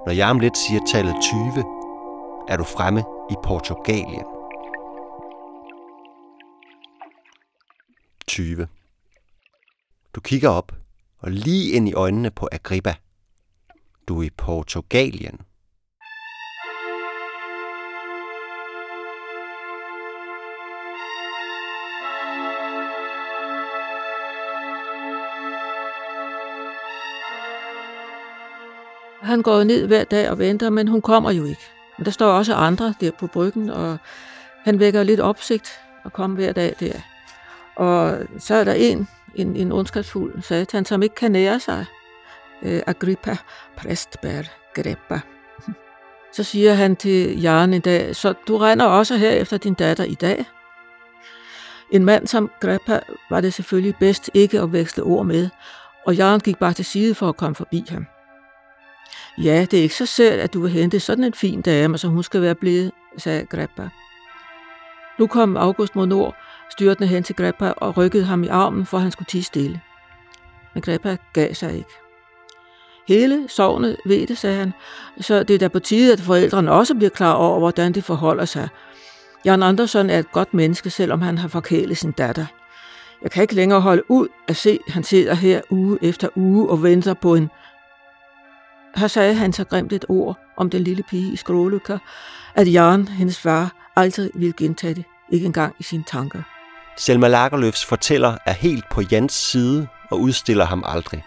Når 0.06 0.12
jeg 0.12 0.30
om 0.30 0.38
lidt 0.38 0.58
siger 0.58 0.80
tallet 0.92 1.14
20, 1.22 1.64
er 2.48 2.56
du 2.56 2.64
fremme 2.64 3.04
i 3.30 3.34
Portugalien. 3.44 4.24
20. 8.26 8.68
Du 10.14 10.20
kigger 10.20 10.48
op 10.48 10.72
og 11.18 11.30
lige 11.30 11.72
ind 11.72 11.88
i 11.88 11.94
øjnene 11.94 12.30
på 12.30 12.48
Agrippa. 12.52 12.94
Du 14.08 14.20
er 14.20 14.26
i 14.26 14.30
Portugalien. 14.30 15.40
Han 29.28 29.42
går 29.42 29.64
ned 29.64 29.86
hver 29.86 30.04
dag 30.04 30.30
og 30.30 30.38
venter, 30.38 30.70
men 30.70 30.88
hun 30.88 31.02
kommer 31.02 31.30
jo 31.30 31.44
ikke. 31.44 31.62
Men 31.98 32.04
der 32.04 32.10
står 32.10 32.32
også 32.32 32.54
andre 32.54 32.94
der 33.00 33.10
på 33.10 33.26
bryggen, 33.26 33.70
og 33.70 33.98
han 34.64 34.78
vækker 34.78 35.02
lidt 35.02 35.20
opsigt 35.20 35.80
og 36.04 36.12
kommer 36.12 36.36
hver 36.36 36.52
dag 36.52 36.74
der. 36.80 36.92
Og 37.76 38.18
så 38.38 38.54
er 38.54 38.64
der 38.64 38.72
en, 38.72 39.08
en, 39.34 39.56
en 39.56 39.72
ondskabsfuld 39.72 40.42
satan, 40.42 40.84
som 40.84 41.02
ikke 41.02 41.14
kan 41.14 41.32
nære 41.32 41.60
sig. 41.60 41.86
Øh, 42.62 42.82
Agrippa 42.86 43.36
Prestberg 43.76 44.44
Greppa. 44.74 45.20
Så 46.36 46.42
siger 46.44 46.74
han 46.74 46.96
til 46.96 47.40
Jaren 47.40 47.74
en 47.74 47.80
dag, 47.80 48.16
så 48.16 48.34
du 48.48 48.56
regner 48.56 48.84
også 48.84 49.16
her 49.16 49.30
efter 49.30 49.56
din 49.56 49.74
datter 49.74 50.04
i 50.04 50.14
dag? 50.14 50.44
En 51.90 52.04
mand 52.04 52.26
som 52.26 52.50
Greppa 52.60 53.00
var 53.30 53.40
det 53.40 53.54
selvfølgelig 53.54 53.94
bedst 54.00 54.30
ikke 54.34 54.60
at 54.60 54.72
veksle 54.72 55.02
ord 55.02 55.26
med, 55.26 55.48
og 56.06 56.14
Jaren 56.14 56.40
gik 56.40 56.58
bare 56.58 56.72
til 56.72 56.84
side 56.84 57.14
for 57.14 57.28
at 57.28 57.36
komme 57.36 57.54
forbi 57.54 57.84
ham. 57.88 58.06
Ja, 59.38 59.66
det 59.70 59.78
er 59.78 59.82
ikke 59.82 59.94
så 59.94 60.06
sært, 60.06 60.38
at 60.38 60.54
du 60.54 60.60
vil 60.60 60.70
hente 60.70 61.00
sådan 61.00 61.24
en 61.24 61.34
fin 61.34 61.62
dame, 61.62 61.98
som 61.98 62.10
hun 62.10 62.22
skal 62.22 62.42
være 62.42 62.54
blevet, 62.54 62.92
sagde 63.16 63.46
Greppa. 63.46 63.88
Nu 65.18 65.26
kom 65.26 65.56
August 65.56 65.96
mod 65.96 66.06
nord, 66.06 66.36
styrtende 66.70 67.08
hen 67.08 67.22
til 67.22 67.34
Greppa 67.34 67.72
og 67.76 67.96
rykkede 67.96 68.24
ham 68.24 68.44
i 68.44 68.48
armen, 68.48 68.86
for 68.86 68.98
han 68.98 69.10
skulle 69.10 69.26
tige 69.26 69.42
stille. 69.42 69.80
Men 70.74 70.82
Greppa 70.82 71.16
gav 71.32 71.54
sig 71.54 71.76
ikke. 71.76 71.90
Hele 73.08 73.48
sovnet 73.48 73.96
ved 74.06 74.26
det, 74.26 74.38
sagde 74.38 74.56
han, 74.56 74.72
så 75.20 75.42
det 75.42 75.54
er 75.54 75.58
da 75.58 75.68
på 75.68 75.78
tide, 75.78 76.12
at 76.12 76.20
forældrene 76.20 76.72
også 76.72 76.94
bliver 76.94 77.10
klar 77.10 77.32
over, 77.32 77.58
hvordan 77.58 77.92
det 77.92 78.04
forholder 78.04 78.44
sig. 78.44 78.68
Jan 79.44 79.62
Andersson 79.62 80.10
er 80.10 80.18
et 80.18 80.32
godt 80.32 80.54
menneske, 80.54 80.90
selvom 80.90 81.22
han 81.22 81.38
har 81.38 81.48
forkælet 81.48 81.98
sin 81.98 82.12
datter. 82.12 82.46
Jeg 83.22 83.30
kan 83.30 83.42
ikke 83.42 83.54
længere 83.54 83.80
holde 83.80 84.10
ud 84.10 84.28
at 84.48 84.56
se, 84.56 84.78
at 84.86 84.92
han 84.92 85.04
sidder 85.04 85.34
her 85.34 85.60
uge 85.70 85.98
efter 86.02 86.28
uge 86.34 86.70
og 86.70 86.82
venter 86.82 87.14
på 87.14 87.34
en... 87.34 87.50
Her 88.98 89.06
sagde 89.06 89.34
han 89.34 89.52
så 89.52 89.64
grimt 89.64 89.92
et 89.92 90.04
ord 90.08 90.38
om 90.56 90.70
den 90.70 90.82
lille 90.82 91.02
pige 91.02 91.32
i 91.32 91.36
Skråløkker, 91.36 91.98
at 92.54 92.72
Jan, 92.72 93.08
hendes 93.08 93.38
far, 93.38 93.90
aldrig 93.96 94.30
ville 94.34 94.54
gentage 94.56 94.94
det, 94.94 95.04
ikke 95.32 95.46
engang 95.46 95.74
i 95.78 95.82
sine 95.82 96.04
tanker. 96.06 96.42
Selma 96.96 97.28
Lagerløfs 97.28 97.84
fortæller 97.84 98.36
er 98.46 98.52
helt 98.52 98.84
på 98.90 99.02
Jans 99.12 99.32
side 99.32 99.88
og 100.10 100.20
udstiller 100.20 100.64
ham 100.64 100.82
aldrig. 100.86 101.24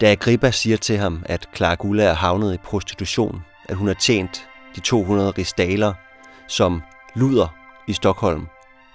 Da 0.00 0.10
Agrippa 0.10 0.50
siger 0.50 0.76
til 0.76 0.98
ham, 0.98 1.22
at 1.26 1.48
Clara 1.56 1.74
Gulla 1.74 2.04
er 2.04 2.14
havnet 2.14 2.54
i 2.54 2.58
prostitution, 2.64 3.44
at 3.68 3.76
hun 3.76 3.86
har 3.86 3.94
tjent 3.94 4.48
de 4.76 4.80
200 4.80 5.30
ristaler 5.30 5.94
som 6.48 6.82
luder 7.14 7.54
i 7.88 7.92
Stockholm, 7.92 8.46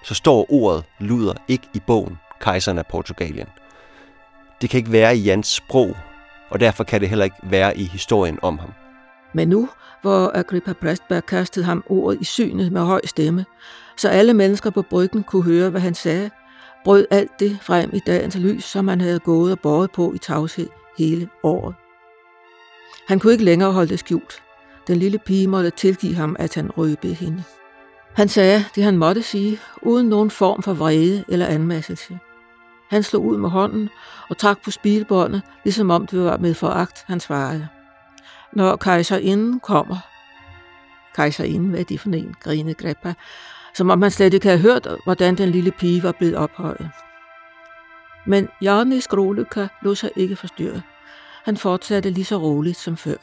så 0.04 0.14
står 0.14 0.46
ordet 0.48 0.84
luder 0.98 1.34
ikke 1.48 1.68
i 1.74 1.80
bogen 1.86 2.18
Kejseren 2.40 2.78
af 2.78 2.86
Portugalien. 2.86 3.46
Det 4.60 4.70
kan 4.70 4.78
ikke 4.78 4.92
være 4.92 5.16
i 5.16 5.22
Jans 5.22 5.46
sprog, 5.46 5.96
og 6.50 6.60
derfor 6.60 6.84
kan 6.84 7.00
det 7.00 7.08
heller 7.08 7.24
ikke 7.24 7.36
være 7.42 7.78
i 7.78 7.84
historien 7.84 8.38
om 8.42 8.58
ham. 8.58 8.72
Men 9.32 9.48
nu, 9.48 9.68
hvor 10.02 10.32
Agrippa 10.34 10.72
Prestberg 10.72 11.26
kastede 11.26 11.64
ham 11.64 11.84
ordet 11.86 12.20
i 12.20 12.24
synet 12.24 12.72
med 12.72 12.80
høj 12.80 13.00
stemme, 13.04 13.44
så 13.96 14.08
alle 14.08 14.34
mennesker 14.34 14.70
på 14.70 14.82
bryggen 14.82 15.22
kunne 15.22 15.44
høre, 15.44 15.70
hvad 15.70 15.80
han 15.80 15.94
sagde, 15.94 16.30
brød 16.84 17.06
alt 17.10 17.40
det 17.40 17.58
frem 17.62 17.90
i 17.92 17.98
dagens 18.06 18.36
lys, 18.36 18.64
som 18.64 18.88
han 18.88 19.00
havde 19.00 19.18
gået 19.18 19.52
og 19.52 19.60
båret 19.60 19.90
på 19.90 20.12
i 20.14 20.18
tavshed 20.18 20.68
hele 20.98 21.28
året. 21.42 21.74
Han 23.08 23.18
kunne 23.18 23.32
ikke 23.32 23.44
længere 23.44 23.72
holde 23.72 23.88
det 23.88 23.98
skjult. 23.98 24.42
Den 24.86 24.96
lille 24.96 25.18
pige 25.18 25.48
måtte 25.48 25.70
tilgive 25.70 26.14
ham, 26.14 26.36
at 26.38 26.54
han 26.54 26.70
røbede 26.70 27.14
hende. 27.14 27.42
Han 28.14 28.28
sagde 28.28 28.64
det, 28.74 28.84
han 28.84 28.98
måtte 28.98 29.22
sige, 29.22 29.58
uden 29.82 30.08
nogen 30.08 30.30
form 30.30 30.62
for 30.62 30.72
vrede 30.74 31.24
eller 31.28 31.46
anmasselse. 31.46 32.18
Han 32.90 33.02
slog 33.02 33.24
ud 33.24 33.36
med 33.36 33.50
hånden 33.50 33.88
og 34.28 34.38
trak 34.38 34.62
på 34.64 34.70
spilbåndet, 34.70 35.42
ligesom 35.64 35.90
om 35.90 36.06
det 36.06 36.24
var 36.24 36.36
med 36.36 36.54
foragt, 36.54 37.04
han 37.06 37.20
svarede. 37.20 37.68
Når 38.52 38.76
kejserinden 38.76 39.60
kommer, 39.60 39.96
kejserinden, 41.14 41.70
hvad 41.70 41.80
er 41.80 41.84
det 41.84 42.00
for 42.00 42.08
en, 42.08 42.34
grinede 42.40 42.74
Greppa, 42.74 43.14
som 43.74 43.90
om 43.90 44.02
han 44.02 44.10
slet 44.10 44.34
ikke 44.34 44.46
havde 44.46 44.60
hørt, 44.60 44.88
hvordan 45.04 45.34
den 45.34 45.48
lille 45.48 45.70
pige 45.70 46.02
var 46.02 46.12
blevet 46.12 46.36
ophøjet. 46.36 46.90
Men 48.26 48.48
Jarni 48.62 49.00
Skrolyka 49.00 49.68
lå 49.82 49.94
sig 49.94 50.10
ikke 50.16 50.36
forstyrre. 50.36 50.82
Han 51.44 51.56
fortsatte 51.56 52.10
lige 52.10 52.24
så 52.24 52.36
roligt 52.36 52.76
som 52.76 52.96
før. 52.96 53.16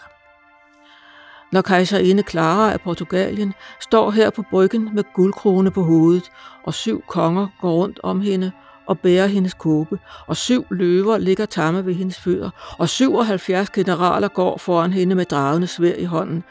Når 1.51 1.62
kejserinde 1.62 2.23
Clara 2.30 2.71
af 2.71 2.82
Portugalien 2.82 3.54
står 3.80 4.12
her 4.12 4.30
på 4.30 4.43
bryggen 4.49 4.89
med 4.93 5.04
guldkrone 5.13 5.71
på 5.71 5.84
hovedet, 5.84 6.32
og 6.63 6.73
syv 6.73 7.04
konger 7.08 7.47
går 7.62 7.71
rundt 7.71 7.99
om 8.04 8.21
hende 8.21 8.51
og 8.88 9.00
bærer 9.00 9.28
hendes 9.28 9.54
kåbe, 9.54 10.00
og 10.28 10.38
syv 10.38 10.65
løver 10.69 11.17
ligger 11.17 11.45
tamme 11.45 11.86
ved 11.86 11.93
hendes 11.93 12.19
fødder, 12.19 12.50
og 12.78 12.89
77 12.89 13.69
generaler 13.69 14.28
går 14.28 14.58
foran 14.58 14.93
hende 14.93 15.15
med 15.15 15.26
dragende 15.26 15.67
svær 15.67 15.95
i 15.95 16.06
hånden. 16.06 16.43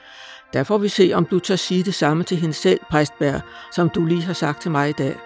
Der 0.53 0.63
får 0.63 0.79
vi 0.79 0.89
se, 0.89 1.11
om 1.15 1.25
du 1.25 1.39
tør 1.39 1.57
sige 1.57 1.83
det 1.83 1.95
samme 1.95 2.25
til 2.25 2.37
hende 2.37 2.55
selv, 2.55 2.81
præstbær, 2.91 3.41
som 3.73 3.89
du 3.89 4.05
lige 4.05 4.23
har 4.23 4.33
sagt 4.33 4.63
til 4.63 4.71
mig 4.71 4.89
i 4.89 4.93
dag. 4.93 5.17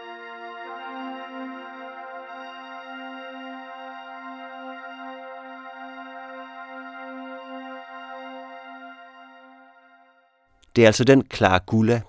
Det 10.76 10.82
er 10.82 10.88
altså 10.88 11.04
den 11.04 11.22
Clara 11.34 11.60
Gulla, 11.66 12.00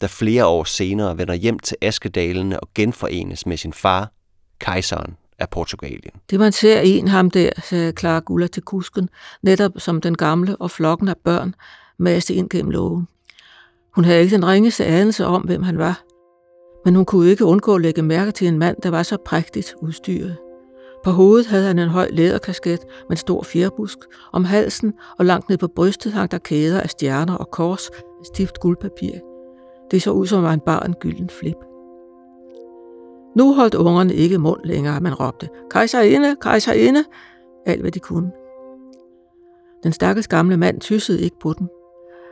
der 0.00 0.06
flere 0.06 0.46
år 0.46 0.64
senere 0.64 1.18
vender 1.18 1.34
hjem 1.34 1.58
til 1.58 1.76
Askedalene 1.82 2.60
og 2.60 2.68
genforenes 2.74 3.46
med 3.46 3.56
sin 3.56 3.72
far, 3.72 4.10
kejseren 4.62 5.16
af 5.38 5.48
Portugalien. 5.50 6.12
Det 6.30 6.40
man 6.40 6.52
ser 6.52 6.80
en 6.80 7.08
ham 7.08 7.30
der, 7.30 7.50
sagde 7.62 7.92
Clara 7.98 8.18
Gulla 8.18 8.46
til 8.46 8.62
kusken, 8.62 9.08
netop 9.42 9.72
som 9.78 10.00
den 10.00 10.16
gamle 10.16 10.56
og 10.56 10.70
flokken 10.70 11.08
af 11.08 11.16
børn 11.24 11.54
maste 11.98 12.34
ind 12.34 12.50
gennem 12.50 12.70
lågen. 12.70 13.08
Hun 13.94 14.04
havde 14.04 14.22
ikke 14.22 14.36
den 14.36 14.46
ringeste 14.46 14.84
anelse 14.84 15.26
om, 15.26 15.42
hvem 15.42 15.62
han 15.62 15.78
var, 15.78 16.02
men 16.84 16.94
hun 16.94 17.04
kunne 17.04 17.30
ikke 17.30 17.44
undgå 17.44 17.74
at 17.74 17.80
lægge 17.80 18.02
mærke 18.02 18.30
til 18.30 18.46
en 18.46 18.58
mand, 18.58 18.76
der 18.82 18.90
var 18.90 19.02
så 19.02 19.16
prægtigt 19.26 19.74
udstyret. 19.82 20.36
På 21.04 21.10
hovedet 21.10 21.46
havde 21.46 21.66
han 21.66 21.78
en 21.78 21.88
høj 21.88 22.08
læderkasket 22.10 22.80
med 22.80 23.10
en 23.10 23.16
stor 23.16 23.42
fjerbusk. 23.42 23.98
Om 24.32 24.44
halsen 24.44 24.92
og 25.18 25.24
langt 25.24 25.48
ned 25.48 25.58
på 25.58 25.68
brystet 25.76 26.12
hang 26.12 26.30
der 26.30 26.38
kæder 26.38 26.80
af 26.80 26.90
stjerner 26.90 27.34
og 27.34 27.50
kors 27.50 27.88
af 27.88 28.26
stift 28.34 28.60
guldpapir. 28.60 29.12
Det 29.90 30.02
så 30.02 30.10
ud 30.10 30.26
som 30.26 30.42
var 30.42 30.50
han 30.50 30.60
bar 30.60 30.80
en 30.80 30.94
gylden 30.94 31.30
flip. 31.30 31.71
Nu 33.36 33.54
holdt 33.54 33.74
ungerne 33.74 34.14
ikke 34.14 34.38
mund 34.38 34.60
længere, 34.64 35.00
man 35.00 35.14
råbte, 35.14 35.48
kejserinde, 35.70 36.36
kejserinde, 36.40 37.04
alt 37.66 37.80
hvad 37.80 37.90
de 37.90 38.00
kunne. 38.00 38.32
Den 39.82 39.92
stakkels 39.92 40.28
gamle 40.28 40.56
mand 40.56 40.80
tyssede 40.80 41.20
ikke 41.20 41.36
på 41.40 41.52
dem. 41.58 41.68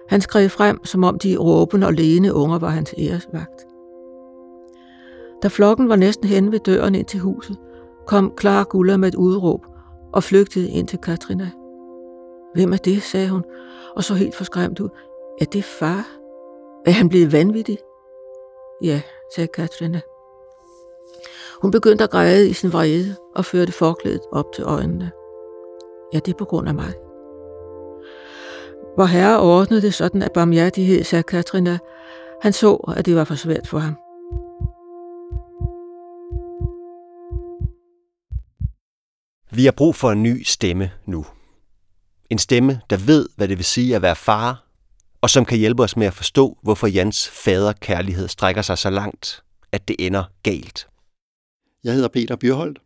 Han 0.09 0.21
skrev 0.21 0.49
frem, 0.49 0.85
som 0.85 1.05
om 1.05 1.19
de 1.19 1.37
råbende 1.37 1.87
og 1.87 1.93
lene 1.93 2.35
unger 2.35 2.59
var 2.59 2.69
hans 2.69 2.95
æresvagt. 2.99 3.67
Da 5.43 5.49
flokken 5.49 5.89
var 5.89 5.97
næsten 5.97 6.29
hen 6.29 6.53
ved 6.53 6.59
døren 6.59 6.95
ind 6.95 7.07
til 7.07 7.21
huset, 7.21 7.57
kom 8.07 8.33
Clara 8.41 8.63
Guller 8.63 8.97
med 8.97 9.09
et 9.09 9.15
udråb 9.15 9.67
og 10.13 10.23
flygtede 10.23 10.71
ind 10.71 10.89
til 10.89 10.99
Katrina. 10.99 11.51
Hvem 12.55 12.73
er 12.73 12.77
det, 12.77 13.03
sagde 13.03 13.29
hun, 13.29 13.45
og 13.97 14.05
så 14.05 14.15
helt 14.15 14.35
forskræmt 14.35 14.81
ud. 14.81 14.89
Er 15.41 15.45
det 15.45 15.65
far? 15.65 16.07
Er 16.87 16.91
han 16.91 17.09
blevet 17.09 17.33
vanvittig? 17.33 17.79
Ja, 18.83 19.01
sagde 19.35 19.49
Katrina. 19.49 20.01
Hun 21.63 21.71
begyndte 21.71 22.05
at 22.05 22.11
græde 22.11 22.51
i 22.51 22.53
sin 22.53 22.73
vrede 22.73 23.17
og 23.37 23.45
førte 23.45 23.73
forklædet 23.73 24.21
op 24.33 24.45
til 24.55 24.65
øjnene. 24.65 25.11
Ja, 26.13 26.19
det 26.19 26.33
er 26.33 26.39
på 26.39 26.45
grund 26.45 26.69
af 26.69 26.75
mig. 26.75 26.93
Hvor 28.95 29.05
herre 29.05 29.41
ordnede 29.41 29.83
det 29.83 29.95
sådan 29.95 30.23
af 30.23 30.31
barmhjertighed, 30.35 31.05
sagde 31.05 31.23
Katrina. 31.23 31.79
Han 32.43 32.53
så, 32.53 32.75
at 32.75 33.07
det 33.07 33.17
var 33.17 33.25
for 33.25 33.35
svært 33.35 33.67
for 33.67 33.79
ham. 33.79 33.97
Vi 39.53 39.65
har 39.65 39.73
brug 39.73 39.95
for 39.95 40.11
en 40.11 40.23
ny 40.23 40.43
stemme 40.43 40.91
nu. 41.07 41.27
En 42.31 42.39
stemme, 42.39 42.81
der 42.91 42.97
ved, 42.97 43.29
hvad 43.37 43.49
det 43.49 43.59
vil 43.59 43.65
sige 43.65 43.97
at 43.97 44.03
være 44.03 44.17
far, 44.17 44.67
og 45.21 45.31
som 45.31 45.45
kan 45.45 45.59
hjælpe 45.59 45.83
os 45.83 45.97
med 45.97 46.07
at 46.07 46.15
forstå, 46.15 46.59
hvorfor 46.63 46.87
Jans 46.87 47.29
faderkærlighed 47.29 48.29
strækker 48.29 48.63
sig 48.63 48.79
så 48.79 48.91
langt, 48.91 49.43
at 49.73 49.89
det 49.89 49.97
ender 49.99 50.25
galt. 50.43 50.90
Jeg 51.85 51.95
hedder 51.95 52.09
Peter 52.09 52.37
Byrholdt. 52.37 52.79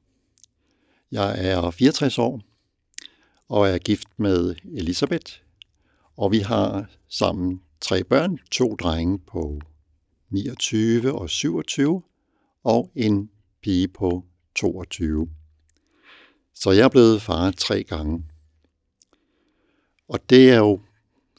Jeg 1.13 1.49
er 1.49 1.71
64 1.71 2.19
år 2.19 2.41
og 3.49 3.69
er 3.69 3.79
gift 3.79 4.09
med 4.17 4.55
Elisabeth, 4.65 5.33
og 6.17 6.33
vi 6.33 6.39
har 6.39 6.91
sammen 7.09 7.63
tre 7.81 8.05
børn, 8.05 8.39
to 8.51 8.75
drenge 8.75 9.19
på 9.19 9.61
29 10.31 11.13
og 11.13 11.31
27, 11.31 12.03
og 12.65 12.91
en 12.95 13.31
pige 13.63 13.89
på 13.89 14.25
22. 14.55 15.29
Så 16.55 16.71
jeg 16.71 16.85
er 16.85 16.89
blevet 16.89 17.23
far 17.23 17.51
tre 17.51 17.85
gange. 17.85 18.25
Og 20.09 20.31
det 20.31 20.51
er 20.51 20.59
jo, 20.59 20.81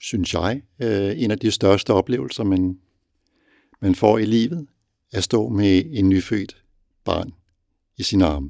synes 0.02 0.34
jeg, 0.34 0.62
øh, 0.80 1.24
en 1.24 1.32
af 1.32 1.40
de 1.40 1.52
største 1.52 1.94
oplevelser, 1.94 2.44
man, 2.44 2.80
man 3.82 3.96
får 3.96 4.18
i 4.18 4.26
livet, 4.26 4.68
at 5.12 5.24
stå 5.24 5.50
med 5.50 5.84
en 5.86 6.10
nyfødt 6.10 6.64
barn 7.04 7.34
i 7.98 8.04
sin 8.04 8.22
arme. 8.22 8.50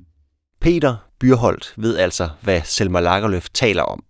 Peter 0.62 0.95
Byrholdt 1.19 1.73
ved 1.77 1.97
altså, 1.97 2.29
hvad 2.41 2.62
Selma 2.65 2.99
Lagerlöf 2.99 3.47
taler 3.53 3.84
om. 3.84 4.03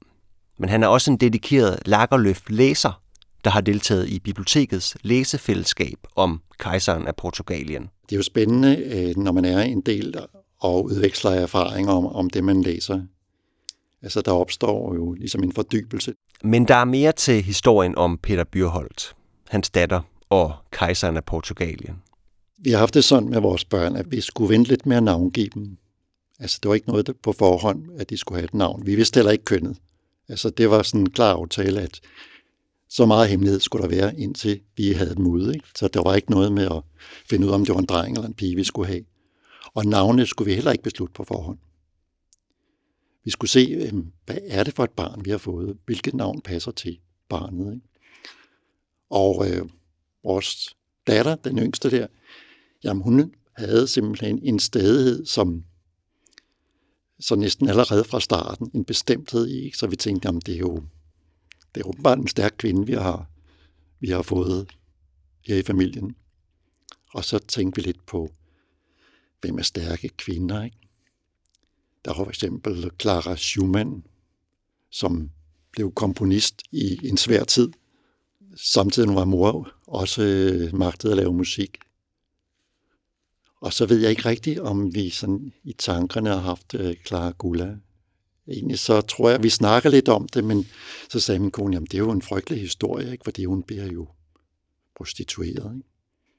men 0.57 0.69
han 0.69 0.83
er 0.83 0.87
også 0.87 1.11
en 1.11 1.17
dedikeret 1.17 1.79
Lagerløf 1.85 2.41
læser, 2.49 3.01
der 3.43 3.49
har 3.49 3.61
deltaget 3.61 4.09
i 4.09 4.19
bibliotekets 4.19 4.97
læsefællesskab 5.01 5.97
om 6.15 6.41
kejseren 6.59 7.07
af 7.07 7.15
Portugalien. 7.15 7.89
Det 8.09 8.15
er 8.15 8.17
jo 8.17 8.23
spændende, 8.23 8.77
øh, 8.77 9.17
når 9.17 9.31
man 9.31 9.45
er 9.45 9.61
en 9.61 9.81
del 9.81 10.15
og 10.59 10.83
udveksler 10.85 11.31
erfaringer 11.31 11.91
om, 11.91 12.05
om 12.05 12.29
det, 12.29 12.43
man 12.43 12.61
læser. 12.61 13.01
Altså, 14.01 14.21
der 14.21 14.31
opstår 14.31 14.95
jo 14.95 15.13
ligesom 15.13 15.43
en 15.43 15.51
fordybelse. 15.51 16.13
Men 16.43 16.67
der 16.67 16.75
er 16.75 16.85
mere 16.85 17.11
til 17.11 17.43
historien 17.43 17.97
om 17.97 18.17
Peter 18.17 18.43
Byrholdt, 18.43 19.15
hans 19.49 19.69
datter 19.69 20.01
og 20.29 20.53
kejseren 20.71 21.17
af 21.17 21.23
Portugalien. 21.23 21.95
Vi 22.57 22.71
har 22.71 22.77
haft 22.77 22.93
det 22.93 23.03
sådan 23.03 23.29
med 23.29 23.41
vores 23.41 23.65
børn, 23.65 23.95
at 23.95 24.11
vi 24.11 24.21
skulle 24.21 24.49
vente 24.49 24.69
lidt 24.69 24.85
med 24.85 24.97
at 24.97 25.03
navngive 25.03 25.49
dem. 25.53 25.77
Altså, 26.39 26.59
det 26.63 26.69
var 26.69 26.75
ikke 26.75 26.87
noget 26.87 27.13
på 27.23 27.31
forhånd, 27.31 27.89
at 27.97 28.09
de 28.09 28.17
skulle 28.17 28.39
have 28.39 28.45
et 28.45 28.53
navn. 28.53 28.85
Vi 28.85 28.95
vidste 28.95 29.17
heller 29.17 29.31
ikke 29.31 29.45
kønnet. 29.45 29.77
Altså, 30.27 30.49
det 30.49 30.69
var 30.69 30.83
sådan 30.83 31.01
en 31.01 31.09
klar 31.09 31.33
aftale, 31.33 31.81
at 31.81 32.01
så 32.89 33.05
meget 33.05 33.29
hemmelighed 33.29 33.59
skulle 33.59 33.83
der 33.83 33.95
være, 33.95 34.19
indtil 34.19 34.61
vi 34.77 34.91
havde 34.91 35.15
dem 35.15 35.27
ude. 35.27 35.53
Ikke? 35.53 35.67
Så 35.75 35.87
der 35.87 36.01
var 36.03 36.15
ikke 36.15 36.31
noget 36.31 36.51
med 36.51 36.65
at 36.65 36.81
finde 37.29 37.45
ud 37.47 37.51
af, 37.51 37.55
om 37.55 37.65
det 37.65 37.73
var 37.73 37.79
en 37.79 37.85
dreng 37.85 38.15
eller 38.15 38.27
en 38.27 38.33
pige, 38.33 38.55
vi 38.55 38.63
skulle 38.63 38.87
have. 38.87 39.05
Og 39.73 39.85
navnet 39.85 40.27
skulle 40.27 40.49
vi 40.49 40.55
heller 40.55 40.71
ikke 40.71 40.83
beslutte 40.83 41.13
på 41.13 41.23
forhånd. 41.23 41.57
Vi 43.23 43.31
skulle 43.31 43.51
se, 43.51 43.67
øhm, 43.71 44.11
hvad 44.25 44.37
er 44.47 44.63
det 44.63 44.73
for 44.73 44.83
et 44.83 44.91
barn, 44.91 45.25
vi 45.25 45.29
har 45.29 45.37
fået? 45.37 45.77
Hvilket 45.85 46.13
navn 46.13 46.41
passer 46.41 46.71
til 46.71 46.99
barnet? 47.29 47.73
Ikke? 47.73 47.87
Og 49.09 49.49
øh, 49.49 49.69
vores 50.23 50.75
datter, 51.07 51.35
den 51.35 51.59
yngste 51.59 51.91
der, 51.91 52.07
jamen 52.85 53.03
hun 53.03 53.33
havde 53.53 53.87
simpelthen 53.87 54.39
en 54.43 54.59
stedighed, 54.59 55.25
som 55.25 55.63
så 57.19 57.35
næsten 57.35 57.69
allerede 57.69 58.03
fra 58.03 58.19
starten 58.19 58.71
en 58.73 58.85
bestemthed 58.85 59.49
i. 59.49 59.71
Så 59.75 59.87
vi 59.87 59.95
tænkte, 59.95 60.27
jamen 60.27 60.41
det 60.41 60.55
er 60.55 60.59
jo 60.59 60.83
det 61.75 61.81
er 61.81 61.87
åbenbart 61.87 62.17
en 62.17 62.27
stærk 62.27 62.55
kvinde, 62.57 62.85
vi 62.85 62.93
har, 62.93 63.29
vi 63.99 64.09
har 64.09 64.21
fået 64.21 64.67
her 65.47 65.57
i 65.57 65.63
familien. 65.63 66.15
Og 67.13 67.25
så 67.25 67.39
tænkte 67.39 67.81
vi 67.81 67.87
lidt 67.87 68.05
på, 68.05 68.33
hvem 69.41 69.57
er 69.57 69.63
stærke 69.63 70.09
kvinder, 70.09 70.63
ikke? 70.63 70.77
Der 72.05 72.13
var 72.13 72.23
for 72.23 72.29
eksempel 72.29 72.91
Clara 73.01 73.35
Schumann, 73.35 74.03
som 74.91 75.29
blev 75.71 75.91
komponist 75.91 76.61
i 76.71 77.07
en 77.07 77.17
svær 77.17 77.43
tid. 77.43 77.69
Samtidig 78.55 79.15
var 79.15 79.25
mor 79.25 79.71
også 79.87 80.21
øh, 80.21 80.75
magtede 80.75 81.13
at 81.13 81.17
lave 81.17 81.33
musik. 81.33 81.77
Og 83.61 83.73
så 83.73 83.85
ved 83.85 83.99
jeg 83.99 84.09
ikke 84.09 84.25
rigtigt, 84.25 84.59
om 84.59 84.95
vi 84.95 85.09
sådan 85.09 85.53
i 85.63 85.73
tankerne 85.73 86.29
har 86.29 86.39
haft 86.39 86.73
øh, 86.73 86.95
Clara 87.07 87.31
Gula. 87.31 87.77
Egentlig 88.47 88.79
så 88.79 89.01
tror 89.01 89.29
jeg, 89.29 89.37
at 89.37 89.43
vi 89.43 89.49
snakker 89.49 89.89
lidt 89.89 90.09
om 90.09 90.27
det, 90.27 90.43
men 90.43 90.67
så 91.09 91.19
sagde 91.19 91.39
min 91.39 91.51
kone, 91.51 91.75
jamen 91.75 91.87
det 91.87 91.93
er 91.93 91.99
jo 91.99 92.11
en 92.11 92.21
frygtelig 92.21 92.61
historie, 92.61 93.11
ikke? 93.11 93.23
fordi 93.23 93.45
hun 93.45 93.63
bliver 93.63 93.85
jo 93.85 94.07
prostitueret. 94.95 95.75
Ikke? 95.75 95.89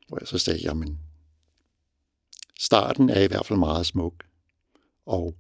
Hvor 0.09 0.19
jeg 0.21 0.29
så 0.29 0.39
sagde, 0.39 0.61
jamen 0.63 0.99
starten 2.61 3.11
er 3.11 3.21
i 3.21 3.27
hvert 3.27 3.47
fald 3.47 3.59
meget 3.59 3.87
smuk, 3.87 4.25
og 5.07 5.37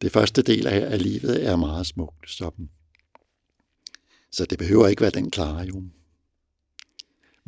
det 0.00 0.12
første 0.12 0.42
del 0.42 0.66
af, 0.66 0.92
af 0.92 1.02
livet 1.02 1.46
er 1.46 1.56
meget 1.56 1.86
smukt. 1.86 2.30
Så, 2.30 2.50
så 4.32 4.44
det 4.44 4.58
behøver 4.58 4.86
ikke 4.88 5.02
være 5.02 5.10
den 5.10 5.30
klare 5.30 5.58
jo. 5.58 5.82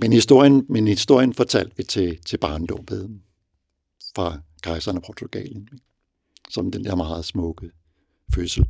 Men 0.00 0.12
historien, 0.12 0.66
men 0.68 0.88
historien 0.88 1.34
fortalte 1.34 1.76
vi 1.76 1.82
til, 1.82 2.18
til 2.24 2.38
barndåbet 2.38 3.20
fra 4.16 4.38
kejseren 4.62 4.96
af 4.96 5.02
Portugalien, 5.02 5.68
som 6.50 6.70
den 6.70 6.84
der 6.84 6.94
meget 6.94 7.24
smukke 7.24 7.70
fødsel. 8.34 8.64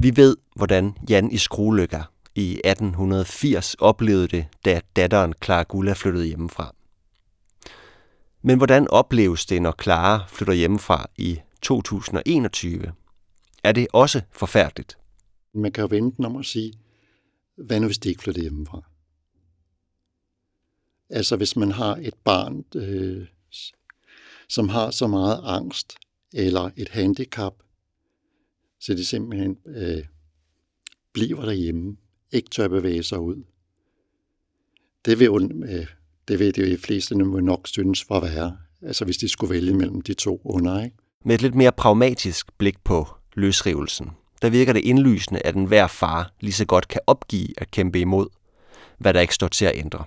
Vi 0.00 0.16
ved, 0.16 0.36
hvordan 0.54 0.96
Jan 1.10 1.30
i 1.30 1.36
Skruelykker 1.36 2.12
i 2.34 2.60
1880 2.64 3.74
oplevede 3.74 4.28
det, 4.28 4.46
da 4.64 4.80
datteren 4.96 5.34
Clara 5.44 5.62
Gulla 5.62 5.92
flyttede 5.92 6.26
hjemmefra. 6.26 6.74
Men 8.42 8.56
hvordan 8.56 8.90
opleves 8.90 9.46
det, 9.46 9.62
når 9.62 9.74
Clara 9.82 10.24
flytter 10.28 10.54
hjemmefra 10.54 11.06
i 11.18 11.40
2021? 11.62 12.92
Er 13.64 13.72
det 13.72 13.86
også 13.92 14.20
forfærdeligt? 14.30 14.98
Man 15.54 15.72
kan 15.72 15.82
jo 15.82 15.88
vente 15.90 16.26
om 16.26 16.36
at 16.36 16.44
sige, 16.44 16.72
hvad 17.56 17.80
nu 17.80 17.86
hvis 17.86 17.98
de 17.98 18.08
ikke 18.08 18.22
flytter 18.22 18.42
hjemmefra? 18.42 18.82
Altså 21.10 21.36
hvis 21.36 21.56
man 21.56 21.70
har 21.70 21.96
et 21.96 22.14
barn, 22.24 22.64
øh, 22.74 23.26
som 24.48 24.68
har 24.68 24.90
så 24.90 25.06
meget 25.06 25.40
angst 25.44 25.94
eller 26.32 26.70
et 26.76 26.88
handicap, 26.88 27.54
så 28.80 28.94
det 28.94 29.06
simpelthen 29.06 29.58
øh, 29.66 30.04
bliver 31.12 31.44
derhjemme, 31.44 31.96
ikke 32.32 32.50
tør 32.50 32.68
bevæge 32.68 33.02
sig 33.02 33.20
ud. 33.20 33.42
Det 35.04 35.18
vil, 35.18 35.28
øh, 35.68 35.86
det 36.28 36.38
vil 36.38 36.54
de 36.54 36.78
fleste 36.78 37.14
nok 37.16 37.68
synes 37.68 38.04
for 38.04 38.20
være, 38.20 38.58
altså 38.82 39.04
hvis 39.04 39.16
de 39.16 39.28
skulle 39.28 39.54
vælge 39.54 39.74
mellem 39.74 40.00
de 40.00 40.14
to 40.14 40.40
under. 40.44 40.84
Ikke? 40.84 40.96
Med 41.24 41.34
et 41.34 41.42
lidt 41.42 41.54
mere 41.54 41.72
pragmatisk 41.72 42.58
blik 42.58 42.84
på 42.84 43.06
løsrivelsen, 43.34 44.10
der 44.42 44.50
virker 44.50 44.72
det 44.72 44.84
indlysende, 44.84 45.40
at 45.44 45.54
enhver 45.54 45.86
far 45.86 46.32
lige 46.40 46.52
så 46.52 46.64
godt 46.64 46.88
kan 46.88 47.00
opgive 47.06 47.48
at 47.58 47.70
kæmpe 47.70 48.00
imod, 48.00 48.26
hvad 48.98 49.14
der 49.14 49.20
ikke 49.20 49.34
står 49.34 49.48
til 49.48 49.64
at 49.64 49.76
ændre. 49.76 50.04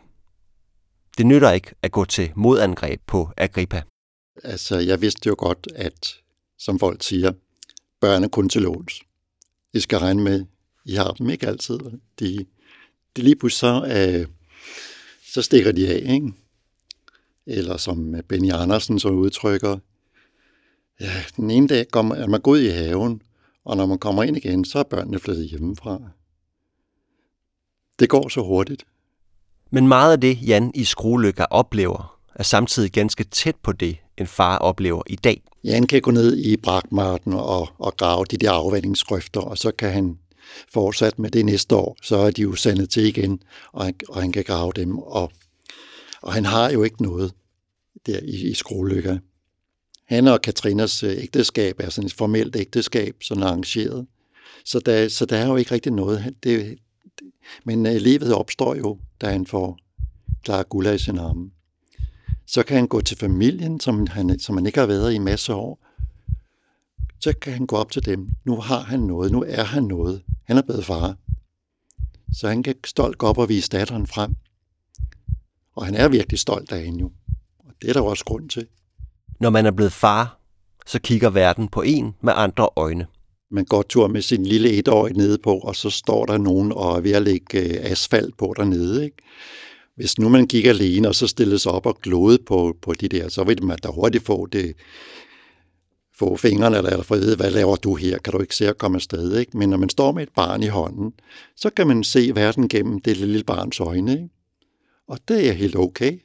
Det 1.18 1.26
nytter 1.26 1.52
ikke 1.52 1.72
at 1.82 1.92
gå 1.92 2.06
til 2.06 2.32
modangreb 2.36 3.02
på 3.08 3.30
Agrippa. 3.38 3.82
Altså, 4.44 4.78
jeg 4.78 5.02
vidste 5.02 5.28
jo 5.28 5.36
godt, 5.38 5.68
at 5.76 6.16
som 6.58 6.80
folk 6.80 7.04
siger, 7.04 7.32
børn 8.02 8.24
er 8.24 8.28
kun 8.28 8.50
til 8.50 8.62
låns. 8.62 9.02
I 9.74 9.80
skal 9.80 10.00
regne 10.00 10.24
med, 10.24 10.46
I 10.86 10.94
har 10.94 11.12
dem 11.12 11.30
ikke 11.30 11.48
altid. 11.48 11.80
De, 12.20 12.46
de 13.16 13.22
lige 13.22 13.36
pludselig 13.36 13.60
så, 13.60 14.18
øh, 14.20 14.28
så 15.34 15.42
stikker 15.42 15.72
de 15.72 15.88
af, 15.88 16.14
ikke? 16.14 16.34
Eller 17.46 17.78
som 17.78 18.16
Benny 18.28 18.52
Andersen 18.54 19.00
så 19.00 19.10
udtrykker, 19.10 19.78
ja, 21.00 21.24
den 21.38 21.52
ene 21.52 21.68
dag 21.68 21.92
kommer, 21.92 22.16
er 22.16 22.28
man 22.28 22.42
god 22.42 22.60
i 22.60 22.68
haven, 22.68 23.22
og 23.70 23.78
når 23.78 23.86
man 23.86 23.98
kommer 23.98 24.24
ind 24.24 24.38
igen, 24.38 24.66
så 24.66 24.80
er 24.80 24.84
børnene 24.84 25.20
flyttet 25.20 25.50
hjemmefra. 25.50 26.00
Det 28.00 28.10
går 28.10 28.30
så 28.30 28.42
hurtigt. 28.42 28.86
Men 29.72 29.88
meget 29.88 30.12
af 30.12 30.22
det, 30.22 30.48
Jan 30.48 30.72
i 30.76 30.84
Skruelykker 30.84 31.46
oplever, 31.46 32.20
er 32.36 32.44
samtidig 32.44 32.92
ganske 32.92 33.24
tæt 33.24 33.56
på 33.64 33.72
det, 33.72 33.98
en 34.18 34.28
far 34.28 34.58
oplever 34.58 35.04
i 35.08 35.16
dag. 35.16 35.42
Jan 35.64 35.88
kan 35.88 36.02
gå 36.02 36.12
ned 36.12 36.38
i 36.38 36.58
brakmarten 36.58 37.34
og, 37.34 37.70
og 37.78 37.98
grave 37.98 38.26
de 38.26 38.38
der 38.38 38.52
afvandingsgrøfter, 38.52 39.42
og 39.42 39.58
så 39.58 39.72
kan 39.72 39.92
han 39.92 40.18
fortsat 40.74 41.20
med 41.20 41.32
det 41.32 41.46
næste 41.46 41.76
år, 41.76 41.98
så 42.02 42.18
er 42.18 42.32
de 42.32 42.42
jo 42.42 42.56
sandet 42.56 42.90
til 42.90 43.06
igen, 43.06 43.42
og 43.72 43.86
han, 43.86 43.94
og 44.10 44.22
han 44.22 44.32
kan 44.32 44.44
grave 44.44 44.72
dem. 44.76 44.98
Og, 44.98 45.32
og 46.22 46.34
han 46.34 46.46
har 46.46 46.72
jo 46.72 46.84
ikke 46.84 47.04
noget 47.04 47.34
der 48.06 48.20
i, 48.24 48.50
i 48.50 48.54
skruelykker. 48.54 49.18
Han 50.10 50.28
og 50.28 50.42
Katrinas 50.42 51.04
øh, 51.04 51.18
ægteskab 51.18 51.80
er 51.80 51.90
sådan 51.90 52.06
et 52.06 52.14
formelt 52.14 52.56
ægteskab, 52.56 53.16
sådan 53.22 53.44
arrangeret. 53.44 54.08
Så 54.66 54.80
der, 54.80 55.10
så 55.10 55.26
der 55.26 55.38
er 55.38 55.48
jo 55.48 55.56
ikke 55.56 55.72
rigtig 55.72 55.92
noget. 55.92 56.36
Det, 56.44 56.78
det, 57.20 57.30
men 57.64 57.86
øh, 57.86 57.96
livet 57.96 58.34
opstår 58.34 58.76
jo, 58.76 59.00
da 59.22 59.30
han 59.30 59.46
får 59.46 59.80
klar 60.44 60.64
Gula 60.64 60.92
i 60.92 60.98
sin 60.98 61.18
arme. 61.18 61.52
Så 62.46 62.64
kan 62.64 62.78
han 62.78 62.88
gå 62.88 63.02
til 63.02 63.18
familien, 63.18 63.80
som 63.80 64.08
han, 64.08 64.40
som 64.40 64.58
han 64.58 64.66
ikke 64.66 64.80
har 64.80 64.88
været 64.88 65.12
i 65.12 65.16
en 65.16 65.24
masse 65.24 65.54
år. 65.54 65.86
Så 67.20 67.34
kan 67.42 67.54
han 67.54 67.68
gå 67.68 67.76
op 67.76 67.92
til 67.92 68.06
dem. 68.06 68.30
Nu 68.46 68.56
har 68.56 68.80
han 68.80 69.00
noget. 69.00 69.32
Nu 69.32 69.44
er 69.48 69.64
han 69.64 69.84
noget. 69.84 70.22
Han 70.44 70.58
er 70.58 70.62
blevet 70.62 70.86
far. 70.86 71.16
Så 72.34 72.48
han 72.48 72.64
kan 72.64 72.76
stolt 72.86 73.18
gå 73.18 73.28
op 73.28 73.38
og 73.38 73.50
vise 73.50 73.70
datteren 73.70 74.08
frem. 74.08 74.36
Og 75.76 75.86
han 75.86 75.96
er 75.96 76.08
virkelig 76.08 76.40
stolt 76.40 76.72
af 76.72 76.86
hende 76.86 77.00
jo. 77.00 77.12
Og 77.60 77.74
det 77.82 77.90
er 77.90 77.94
der 77.94 78.02
også 78.02 78.26
grund 78.26 78.50
til. 78.50 78.68
Når 79.40 79.50
man 79.50 79.66
er 79.66 79.72
blevet 79.72 79.94
far, 79.94 80.40
så 80.86 81.00
kigger 81.00 81.30
verden 81.30 81.68
på 81.68 81.82
en 81.82 82.16
med 82.22 82.34
andre 82.36 82.70
øjne. 82.76 83.08
Man 83.52 83.66
går 83.66 83.82
tur 83.82 84.08
med 84.08 84.22
sin 84.22 84.46
lille 84.46 84.72
etårige 84.72 85.18
nede 85.18 85.38
på, 85.38 85.58
og 85.58 85.76
så 85.76 85.90
står 85.90 86.26
der 86.26 86.38
nogen 86.38 86.72
og 86.72 86.98
er 86.98 87.02
ved 87.02 87.12
at 87.12 87.22
lægge 87.22 87.60
øh, 87.60 87.92
asfalt 87.92 88.38
på 88.38 88.54
dernede. 88.58 89.06
Ikke? 89.06 89.18
Hvis 89.96 90.18
nu 90.18 90.30
man 90.30 90.48
gik 90.48 90.66
alene, 90.66 91.08
og 91.08 91.16
så 91.16 91.28
stillede 91.28 91.60
sig 91.60 91.72
op 91.72 91.86
og 91.86 92.00
glåede 92.02 92.38
på, 92.48 92.78
på 92.82 92.94
de 92.94 93.08
der, 93.08 93.30
så 93.30 93.44
ville 93.44 93.68
man 93.68 93.78
da 93.84 93.88
hurtigt 93.88 94.26
få 94.26 94.46
det, 94.46 94.74
få 96.20 96.38
fingrene 96.38 96.78
eller 96.78 96.98
at 96.98 97.10
vide, 97.10 97.36
hvad 97.36 97.52
laver 97.52 97.76
du 97.76 97.96
her? 97.96 98.18
Kan 98.18 98.34
du 98.34 98.40
ikke 98.40 98.56
se 98.56 98.68
at 98.68 98.78
komme 98.78 98.96
afsted? 98.96 99.38
Ikke? 99.38 99.58
Men 99.58 99.70
når 99.70 99.78
man 99.78 99.90
står 99.90 100.12
med 100.12 100.24
et 100.24 100.34
barn 100.36 100.64
i 100.64 100.68
hånden, 100.68 101.14
så 101.56 101.70
kan 101.70 101.88
man 101.88 102.04
se 102.04 102.32
verden 102.36 102.70
gennem 102.70 103.00
det 103.00 103.18
lille 103.18 103.44
barns 103.44 103.80
øjne. 103.80 104.12
Ikke? 104.12 104.30
Og 105.08 105.20
det 105.28 105.50
er 105.50 105.54
helt 105.54 105.76
okay. 105.76 106.20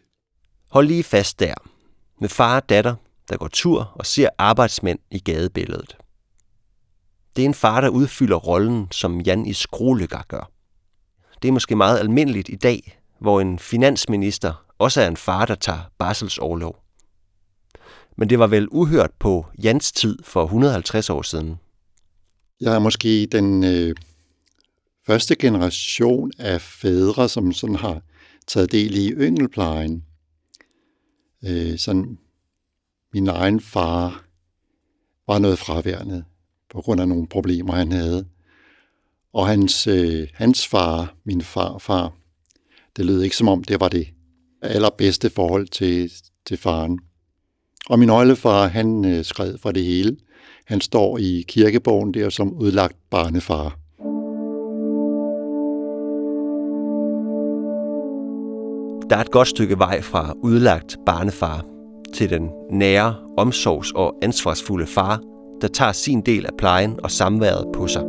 Hold 0.71 0.87
lige 0.87 1.03
fast 1.03 1.41
der. 1.41 1.55
Med 2.21 2.29
far 2.29 2.57
og 2.57 2.69
datter, 2.69 2.95
der 3.29 3.37
går 3.37 3.49
tur 3.49 3.93
og 3.95 4.07
ser 4.07 4.29
arbejdsmænd 4.39 4.99
i 5.11 5.19
gadebilledet. 5.19 5.97
Det 7.37 7.43
er 7.43 7.47
en 7.47 7.55
far, 7.55 7.81
der 7.81 7.89
udfylder 7.89 8.37
rollen, 8.37 8.89
som 8.91 9.21
Jan 9.21 9.47
i 9.47 9.53
Skrolykker 9.53 10.23
gør. 10.29 10.51
Det 11.43 11.49
er 11.49 11.53
måske 11.53 11.77
meget 11.77 11.99
almindeligt 11.99 12.49
i 12.49 12.57
dag, 12.57 13.01
hvor 13.19 13.41
en 13.41 13.59
finansminister 13.59 14.65
også 14.79 15.01
er 15.01 15.09
en 15.09 15.17
far, 15.17 15.45
der 15.45 15.55
tager 15.55 15.91
barselsårlov. 15.99 16.85
Men 18.17 18.31
det 18.31 18.39
var 18.39 18.47
vel 18.47 18.69
uhørt 18.71 19.11
på 19.19 19.47
Jans 19.63 19.93
tid 19.93 20.19
for 20.23 20.45
150 20.45 21.11
år 21.11 21.23
siden. 21.23 21.57
Jeg 22.61 22.75
er 22.75 22.79
måske 22.79 23.27
den 23.27 23.65
øh, 23.65 23.95
første 25.07 25.37
generation 25.37 26.33
af 26.39 26.61
fædre, 26.61 27.29
som 27.29 27.53
sådan 27.53 27.77
har 27.77 28.03
taget 28.47 28.73
del 28.73 28.97
i 28.97 29.11
yngelplejen. 29.11 30.05
Øh, 31.45 31.79
sådan, 31.79 32.19
min 33.15 33.29
egen 33.29 33.61
far 33.61 34.25
var 35.27 35.39
noget 35.39 35.59
fraværende 35.59 36.25
på 36.71 36.81
grund 36.81 37.01
af 37.01 37.09
nogle 37.09 37.27
problemer, 37.27 37.73
han 37.73 37.93
havde. 37.93 38.27
Og 39.33 39.47
hans, 39.47 39.87
øh, 39.87 40.29
hans 40.35 40.69
far, 40.69 41.15
min 41.25 41.43
farfar, 41.43 42.13
det 42.97 43.05
lød 43.05 43.23
ikke 43.23 43.37
som 43.37 43.49
om, 43.49 43.65
det 43.65 43.81
var 43.81 43.89
det 43.89 44.09
allerbedste 44.63 45.31
forhold 45.31 45.69
til, 45.69 46.13
til 46.47 46.57
faren. 46.57 46.99
Og 47.89 47.99
min 47.99 48.11
oldefar, 48.11 48.67
han 48.67 49.05
øh, 49.05 49.25
skred 49.25 49.59
fra 49.59 49.73
det 49.73 49.85
hele. 49.85 50.17
Han 50.67 50.81
står 50.81 51.19
i 51.19 51.45
kirkebogen 51.49 52.15
der 52.15 52.31
som 52.31 52.53
udlagt 52.53 52.97
barnefar. 53.11 53.79
Der 59.11 59.17
er 59.17 59.21
et 59.21 59.31
godt 59.31 59.49
stykke 59.49 59.79
vej 59.79 60.03
fra 60.03 60.35
udlagt 60.43 60.97
barnefar 61.07 61.74
til 62.15 62.31
den 62.31 62.51
nære, 62.71 63.15
omsorgs- 63.41 63.93
og 63.95 64.15
ansvarsfulde 64.23 64.87
far, 64.87 65.21
der 65.61 65.69
tager 65.69 65.93
sin 65.93 66.21
del 66.21 66.47
af 66.47 66.53
plejen 66.59 66.99
og 67.03 67.11
samværet 67.11 67.67
på 67.75 67.87
sig. 67.87 68.03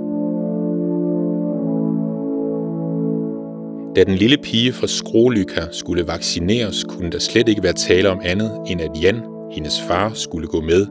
Da 3.96 4.04
den 4.04 4.16
lille 4.16 4.38
pige 4.38 4.74
fra 4.74 4.88
Skrolyka 4.88 5.62
skulle 5.72 6.08
vaccineres, 6.08 6.84
kunne 6.84 7.12
der 7.12 7.20
slet 7.20 7.50
ikke 7.50 7.64
være 7.64 7.74
tale 7.74 8.10
om 8.10 8.20
andet, 8.24 8.52
end 8.68 8.82
at 8.82 8.92
Jan, 9.02 9.22
hendes 9.52 9.82
far, 9.82 10.12
skulle 10.14 10.48
gå 10.48 10.62
med, 10.62 10.86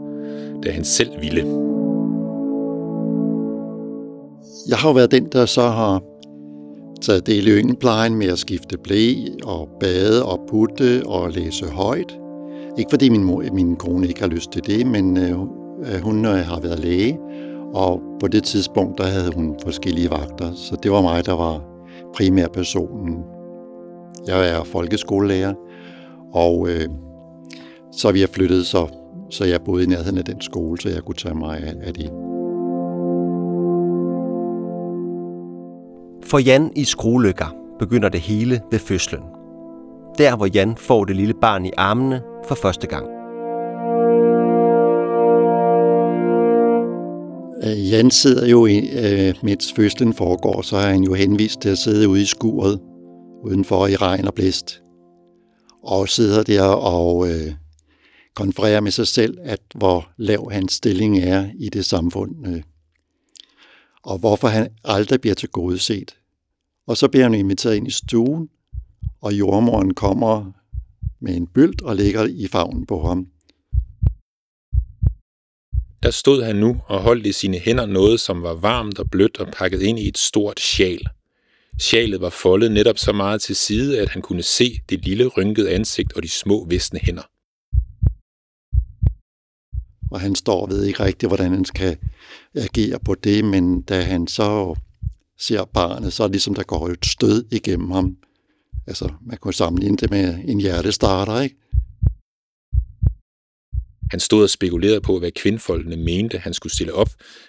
da 0.62 0.70
han 0.70 0.84
selv 0.84 1.10
ville. 1.20 1.44
Jeg 4.68 4.78
har 4.78 4.88
jo 4.88 4.94
været 4.94 5.10
den, 5.10 5.26
der 5.32 5.46
så 5.46 5.62
har 5.62 6.02
taget 7.02 7.26
del 7.26 7.46
i 7.46 7.50
yngelplejen 7.50 8.14
med 8.14 8.26
at 8.26 8.38
skifte 8.38 8.78
blæ 8.78 9.14
og 9.44 9.68
bade 9.80 10.24
og 10.24 10.40
putte 10.50 11.02
og 11.06 11.30
læse 11.30 11.66
højt. 11.66 12.18
Ikke 12.78 12.90
fordi 12.90 13.08
min, 13.08 13.24
mor, 13.24 13.44
min 13.52 13.76
kone 13.76 14.06
ikke 14.08 14.20
har 14.20 14.28
lyst 14.28 14.52
til 14.52 14.66
det, 14.66 14.86
men 14.86 15.16
øh, 15.16 15.30
øh, 15.30 16.00
hun 16.02 16.24
øh, 16.24 16.32
har 16.32 16.60
været 16.60 16.78
læge, 16.78 17.18
og 17.74 18.02
på 18.20 18.28
det 18.28 18.44
tidspunkt 18.44 18.98
der 18.98 19.04
havde 19.04 19.34
hun 19.34 19.56
forskellige 19.62 20.10
vagter, 20.10 20.52
så 20.54 20.76
det 20.82 20.90
var 20.90 21.02
mig, 21.02 21.26
der 21.26 21.32
var 21.32 21.62
primær 22.16 22.46
personen. 22.48 23.18
Jeg 24.26 24.48
er 24.48 24.64
folkeskolelærer, 24.64 25.54
og 26.32 26.68
øh, 26.68 26.88
så 27.92 28.12
vi 28.12 28.20
har 28.20 28.26
flyttet, 28.26 28.66
så, 28.66 28.86
så 29.30 29.44
jeg 29.44 29.60
boede 29.64 29.84
i 29.84 29.86
nærheden 29.86 30.18
af 30.18 30.24
den 30.24 30.40
skole, 30.40 30.80
så 30.80 30.88
jeg 30.88 31.02
kunne 31.02 31.14
tage 31.14 31.34
mig 31.34 31.58
af, 31.58 31.74
af 31.82 31.94
det. 31.94 32.10
For 36.24 36.38
Jan 36.38 36.70
i 36.76 36.84
skruelykker 36.84 37.54
begynder 37.78 38.08
det 38.08 38.20
hele 38.20 38.60
ved 38.70 38.78
fødslen. 38.78 39.20
Der, 40.18 40.36
hvor 40.36 40.46
Jan 40.54 40.76
får 40.76 41.04
det 41.04 41.16
lille 41.16 41.34
barn 41.34 41.66
i 41.66 41.70
armene 41.76 42.22
for 42.48 42.54
første 42.54 42.86
gang. 42.86 43.06
Øh, 47.64 47.90
Jan 47.90 48.10
sidder 48.10 48.46
jo, 48.46 48.66
øh, 48.66 49.34
mens 49.42 49.72
fødslen 49.72 50.14
foregår, 50.14 50.62
så 50.62 50.76
er 50.76 50.90
han 50.90 51.02
jo 51.02 51.14
henvist 51.14 51.60
til 51.60 51.68
at 51.68 51.78
sidde 51.78 52.08
ude 52.08 52.22
i 52.22 52.24
skuret, 52.24 52.80
udenfor 53.44 53.86
i 53.86 53.96
regn 53.96 54.26
og 54.26 54.34
blæst. 54.34 54.82
Og 55.82 56.08
sidder 56.08 56.42
der 56.42 56.62
og 56.64 57.28
øh, 57.30 57.52
konfererer 58.34 58.80
med 58.80 58.90
sig 58.90 59.06
selv, 59.06 59.38
at 59.42 59.60
hvor 59.74 60.08
lav 60.16 60.50
hans 60.52 60.72
stilling 60.72 61.18
er 61.18 61.50
i 61.58 61.68
det 61.68 61.84
samfund. 61.84 62.46
Øh, 62.46 62.62
og 64.02 64.18
hvorfor 64.18 64.48
han 64.48 64.68
aldrig 64.84 65.20
bliver 65.20 65.34
til 65.34 65.48
gode 65.48 65.78
set. 65.78 66.16
Og 66.86 66.96
så 66.96 67.08
bliver 67.08 67.24
han 67.24 67.34
inviteret 67.34 67.76
ind 67.76 67.88
i 67.88 67.90
stuen, 67.90 68.48
og 69.20 69.32
jordmoren 69.32 69.94
kommer 69.94 70.52
med 71.20 71.36
en 71.36 71.46
bylt 71.46 71.82
og 71.82 71.96
ligger 71.96 72.24
i 72.24 72.48
favnen 72.48 72.86
på 72.86 73.06
ham. 73.06 73.28
Der 76.02 76.10
stod 76.10 76.42
han 76.42 76.56
nu 76.56 76.80
og 76.86 77.02
holdt 77.02 77.26
i 77.26 77.32
sine 77.32 77.58
hænder 77.58 77.86
noget, 77.86 78.20
som 78.20 78.42
var 78.42 78.54
varmt 78.54 78.98
og 78.98 79.10
blødt 79.10 79.40
og 79.40 79.52
pakket 79.52 79.82
ind 79.82 79.98
i 79.98 80.08
et 80.08 80.18
stort 80.18 80.60
sjal. 80.60 81.08
Sjalet 81.80 82.20
var 82.20 82.30
foldet 82.30 82.72
netop 82.72 82.98
så 82.98 83.12
meget 83.12 83.40
til 83.42 83.56
side, 83.56 84.00
at 84.00 84.08
han 84.08 84.22
kunne 84.22 84.42
se 84.42 84.80
det 84.88 85.04
lille 85.04 85.26
rynkede 85.26 85.70
ansigt 85.70 86.12
og 86.12 86.22
de 86.22 86.28
små 86.28 86.64
visne 86.64 87.00
hænder. 87.02 87.22
Og 90.10 90.20
han 90.20 90.34
står 90.34 90.62
og 90.62 90.70
ved 90.70 90.84
ikke 90.84 91.04
rigtigt, 91.04 91.30
hvordan 91.30 91.52
han 91.52 91.64
skal 91.64 91.96
agere 92.54 93.00
på 93.00 93.14
det, 93.14 93.44
men 93.44 93.82
da 93.82 94.00
han 94.00 94.26
så 94.26 94.78
ser 95.38 95.64
barnet, 95.64 96.12
så 96.12 96.22
er 96.22 96.26
det 96.26 96.34
ligesom, 96.34 96.54
der 96.54 96.62
går 96.62 96.88
et 96.88 97.06
stød 97.06 97.44
igennem 97.50 97.90
ham. 97.90 98.16
Altså, 98.86 99.12
man 99.26 99.38
kunne 99.38 99.54
sammenligne 99.54 99.96
det 99.96 100.10
med 100.10 100.38
en 100.44 100.60
hjertestarter, 100.60 101.40
ikke? 101.40 101.56
Han 104.10 104.20
stod 104.20 104.42
og 104.42 104.50
spekulerede 104.50 105.00
på, 105.00 105.18
hvad 105.18 105.30
kvindfolkene 105.30 105.96
mente, 105.96 106.38
han 106.38 106.54
skulle 106.54 106.72
stille 106.72 106.92
op 106.92 107.08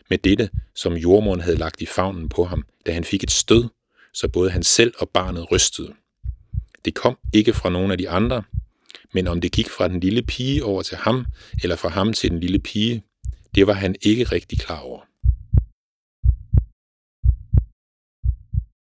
med 0.09 0.17
dette, 0.17 0.49
som 0.75 0.93
jordmoren 0.93 1.41
havde 1.41 1.57
lagt 1.57 1.81
i 1.81 1.85
favnen 1.85 2.29
på 2.29 2.43
ham, 2.43 2.65
da 2.85 2.91
han 2.93 3.03
fik 3.03 3.23
et 3.23 3.31
stød, 3.31 3.63
så 4.13 4.27
både 4.27 4.49
han 4.51 4.63
selv 4.63 4.93
og 4.99 5.09
barnet 5.09 5.51
rystede. 5.51 5.93
Det 6.85 6.93
kom 6.93 7.17
ikke 7.33 7.53
fra 7.53 7.69
nogen 7.69 7.91
af 7.91 7.97
de 7.97 8.09
andre, 8.09 8.43
men 9.13 9.27
om 9.27 9.41
det 9.41 9.51
gik 9.51 9.69
fra 9.69 9.87
den 9.87 9.99
lille 9.99 10.21
pige 10.21 10.63
over 10.63 10.81
til 10.81 10.97
ham, 10.97 11.25
eller 11.63 11.75
fra 11.75 11.89
ham 11.89 12.13
til 12.13 12.31
den 12.31 12.39
lille 12.39 12.59
pige, 12.59 13.03
det 13.55 13.67
var 13.67 13.73
han 13.73 13.95
ikke 14.01 14.23
rigtig 14.23 14.59
klar 14.59 14.79
over. 14.79 15.01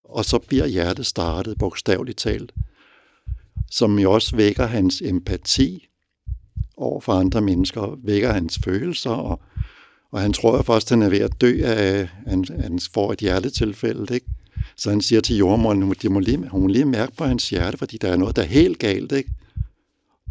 Og 0.08 0.24
så 0.24 0.38
bliver 0.38 0.66
hjertet 0.66 1.06
startet, 1.06 1.58
bogstaveligt 1.58 2.18
talt, 2.18 2.52
som 3.70 3.98
jo 3.98 4.12
også 4.12 4.36
vækker 4.36 4.66
hans 4.66 5.02
empati 5.04 5.88
over 6.76 7.00
for 7.00 7.12
andre 7.12 7.40
mennesker, 7.40 7.98
vækker 8.04 8.32
hans 8.32 8.58
følelser, 8.64 9.10
og, 9.10 9.40
og 10.10 10.20
han 10.20 10.32
tror 10.32 10.62
først, 10.62 10.92
at 10.92 10.98
han 10.98 11.02
er 11.02 11.10
ved 11.10 11.20
at 11.20 11.40
dø 11.40 11.60
af, 11.64 12.08
han, 12.26 12.44
han 12.60 12.80
får 12.92 13.12
et 13.12 13.18
hjertetilfælde, 13.18 14.14
ikke? 14.14 14.26
Så 14.76 14.90
han 14.90 15.00
siger 15.00 15.20
til 15.20 15.36
jordmoren, 15.36 15.82
hun, 15.82 15.94
må 16.10 16.20
lige, 16.20 16.48
hun 16.48 16.60
må 16.60 16.66
lige 16.66 16.84
mærke 16.84 17.16
på 17.16 17.24
hans 17.24 17.50
hjerte, 17.50 17.78
fordi 17.78 17.98
der 17.98 18.08
er 18.08 18.16
noget, 18.16 18.36
der 18.36 18.42
er 18.42 18.46
helt 18.46 18.78
galt, 18.78 19.12
ikke? 19.12 19.30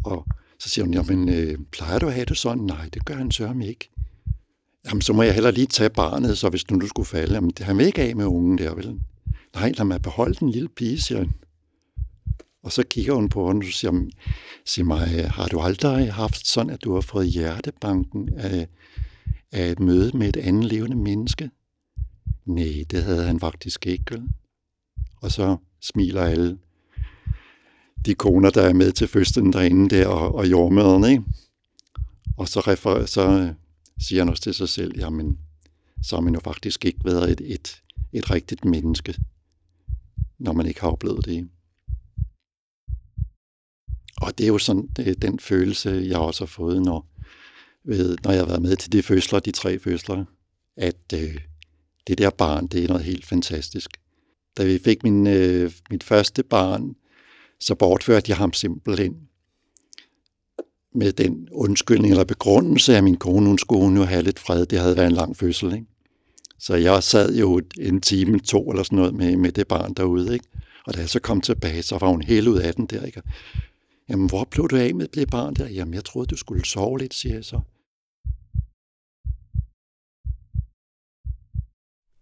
Og 0.04 0.26
så 0.58 0.68
siger 0.68 0.84
hun, 0.84 0.94
jamen, 0.94 1.28
øh, 1.28 1.58
plejer 1.72 1.98
du 1.98 2.06
at 2.06 2.12
have 2.14 2.24
det 2.24 2.36
sådan? 2.36 2.64
Nej, 2.64 2.88
det 2.94 3.04
gør 3.04 3.14
han 3.14 3.30
sørme 3.30 3.66
ikke. 3.66 3.90
Jamen, 4.86 5.02
så 5.02 5.12
må 5.12 5.22
jeg 5.22 5.34
heller 5.34 5.50
lige 5.50 5.66
tage 5.66 5.90
barnet, 5.90 6.38
så 6.38 6.48
hvis 6.48 6.70
nu 6.70 6.80
du 6.80 6.86
skulle 6.86 7.08
falde. 7.08 7.34
Jamen, 7.34 7.50
det 7.50 7.66
han 7.66 7.78
vil 7.78 7.86
ikke 7.86 8.02
af 8.02 8.16
med 8.16 8.24
ungen 8.24 8.58
der, 8.58 8.74
vel? 8.74 9.00
Nej, 9.54 9.72
lad 9.76 9.84
mig 9.84 10.02
beholde 10.02 10.34
den 10.34 10.50
lille 10.50 10.68
pige, 10.68 11.00
siger 11.00 11.18
han. 11.18 11.32
Og 12.62 12.72
så 12.72 12.82
kigger 12.82 13.14
hun 13.14 13.28
på 13.28 13.48
hende 13.48 13.66
og 13.66 13.72
siger, 13.72 14.10
sig 14.66 14.86
mig, 14.86 15.30
har 15.30 15.46
du 15.48 15.60
aldrig 15.60 16.12
haft 16.12 16.46
sådan, 16.46 16.70
at 16.70 16.84
du 16.84 16.94
har 16.94 17.00
fået 17.00 17.28
hjertebanken 17.28 18.28
af, 18.36 18.68
af 19.52 19.70
et 19.70 19.80
møde 19.80 20.16
med 20.16 20.28
et 20.28 20.36
andet 20.36 20.64
levende 20.64 20.96
menneske? 20.96 21.50
Nej, 22.46 22.84
det 22.90 23.04
havde 23.04 23.24
han 23.24 23.40
faktisk 23.40 23.86
ikke, 23.86 24.04
vel? 24.10 24.22
Og 25.16 25.32
så 25.32 25.56
smiler 25.80 26.22
alle 26.22 26.58
de 28.06 28.14
koner, 28.14 28.50
der 28.50 28.62
er 28.62 28.72
med 28.72 28.92
til 28.92 29.08
fødslen 29.08 29.52
derinde 29.52 29.96
der, 29.96 30.06
og, 30.06 30.34
og 30.34 30.50
jordmøderne, 30.50 31.10
ikke? 31.10 31.24
Og 32.36 32.48
så, 32.48 32.60
refer, 32.60 33.06
så 33.06 33.28
øh, 33.28 33.52
siger 34.00 34.20
han 34.20 34.28
også 34.28 34.42
til 34.42 34.54
sig 34.54 34.68
selv, 34.68 34.98
jamen, 34.98 35.38
så 36.02 36.16
har 36.16 36.20
man 36.20 36.34
jo 36.34 36.40
faktisk 36.40 36.84
ikke 36.84 37.00
været 37.04 37.30
et, 37.30 37.40
et, 37.44 37.82
et 38.12 38.30
rigtigt 38.30 38.64
menneske, 38.64 39.14
når 40.38 40.52
man 40.52 40.66
ikke 40.66 40.80
har 40.80 40.90
oplevet 40.90 41.24
det. 41.24 41.48
Og 44.20 44.38
det 44.38 44.44
er 44.44 44.48
jo 44.48 44.58
sådan 44.58 44.88
det 44.96 45.08
er 45.08 45.14
den 45.14 45.38
følelse, 45.38 46.04
jeg 46.08 46.18
også 46.18 46.44
har 46.44 46.46
fået, 46.46 46.82
når, 46.82 47.06
ved, 47.84 48.16
når 48.24 48.30
jeg 48.30 48.40
har 48.40 48.46
været 48.46 48.62
med 48.62 48.76
til 48.76 48.92
de 48.92 49.02
fødsler, 49.02 49.40
de 49.40 49.50
tre 49.50 49.78
fødsler, 49.78 50.24
at 50.76 51.12
øh, 51.14 51.40
det 52.06 52.18
der 52.18 52.30
barn, 52.30 52.66
det 52.66 52.84
er 52.84 52.88
noget 52.88 53.04
helt 53.04 53.26
fantastisk. 53.26 53.90
Da 54.56 54.64
vi 54.64 54.78
fik 54.78 55.02
min, 55.02 55.26
øh, 55.26 55.72
mit 55.90 56.04
første 56.04 56.42
barn, 56.42 56.94
så 57.60 57.74
bortførte 57.74 58.30
jeg 58.30 58.36
ham 58.36 58.52
simpelthen 58.52 59.16
med 60.94 61.12
den 61.12 61.48
undskyldning 61.52 62.10
eller 62.10 62.24
begrundelse, 62.24 62.96
at 62.96 63.04
min 63.04 63.16
kone, 63.16 63.46
hun 63.46 63.58
skulle 63.58 63.84
hun 63.84 63.96
jo 63.96 64.04
have 64.04 64.22
lidt 64.22 64.38
fred. 64.38 64.66
Det 64.66 64.78
havde 64.78 64.96
været 64.96 65.06
en 65.06 65.12
lang 65.12 65.36
fødsel, 65.36 65.72
ikke? 65.72 65.86
Så 66.58 66.74
jeg 66.74 67.02
sad 67.02 67.34
jo 67.34 67.60
en 67.80 68.00
time, 68.00 68.38
to 68.40 68.70
eller 68.70 68.82
sådan 68.82 68.96
noget 68.96 69.14
med, 69.14 69.36
med 69.36 69.52
det 69.52 69.68
barn 69.68 69.94
derude, 69.94 70.32
ikke? 70.32 70.44
Og 70.86 70.94
da 70.94 71.00
jeg 71.00 71.08
så 71.08 71.20
kom 71.20 71.40
tilbage, 71.40 71.82
så 71.82 71.98
var 71.98 72.08
hun 72.08 72.22
helt 72.22 72.48
ud 72.48 72.58
af 72.58 72.74
den 72.74 72.86
der, 72.86 73.04
ikke? 73.04 73.22
Jamen, 74.08 74.28
hvor 74.28 74.44
blev 74.50 74.68
du 74.68 74.76
af 74.76 74.94
med 74.94 75.08
det 75.08 75.30
barn 75.30 75.54
der? 75.54 75.68
Jamen, 75.68 75.94
jeg 75.94 76.04
troede, 76.04 76.26
du 76.26 76.36
skulle 76.36 76.66
sove 76.66 76.98
lidt, 76.98 77.14
siger 77.14 77.34
jeg 77.34 77.44
så. 77.44 77.60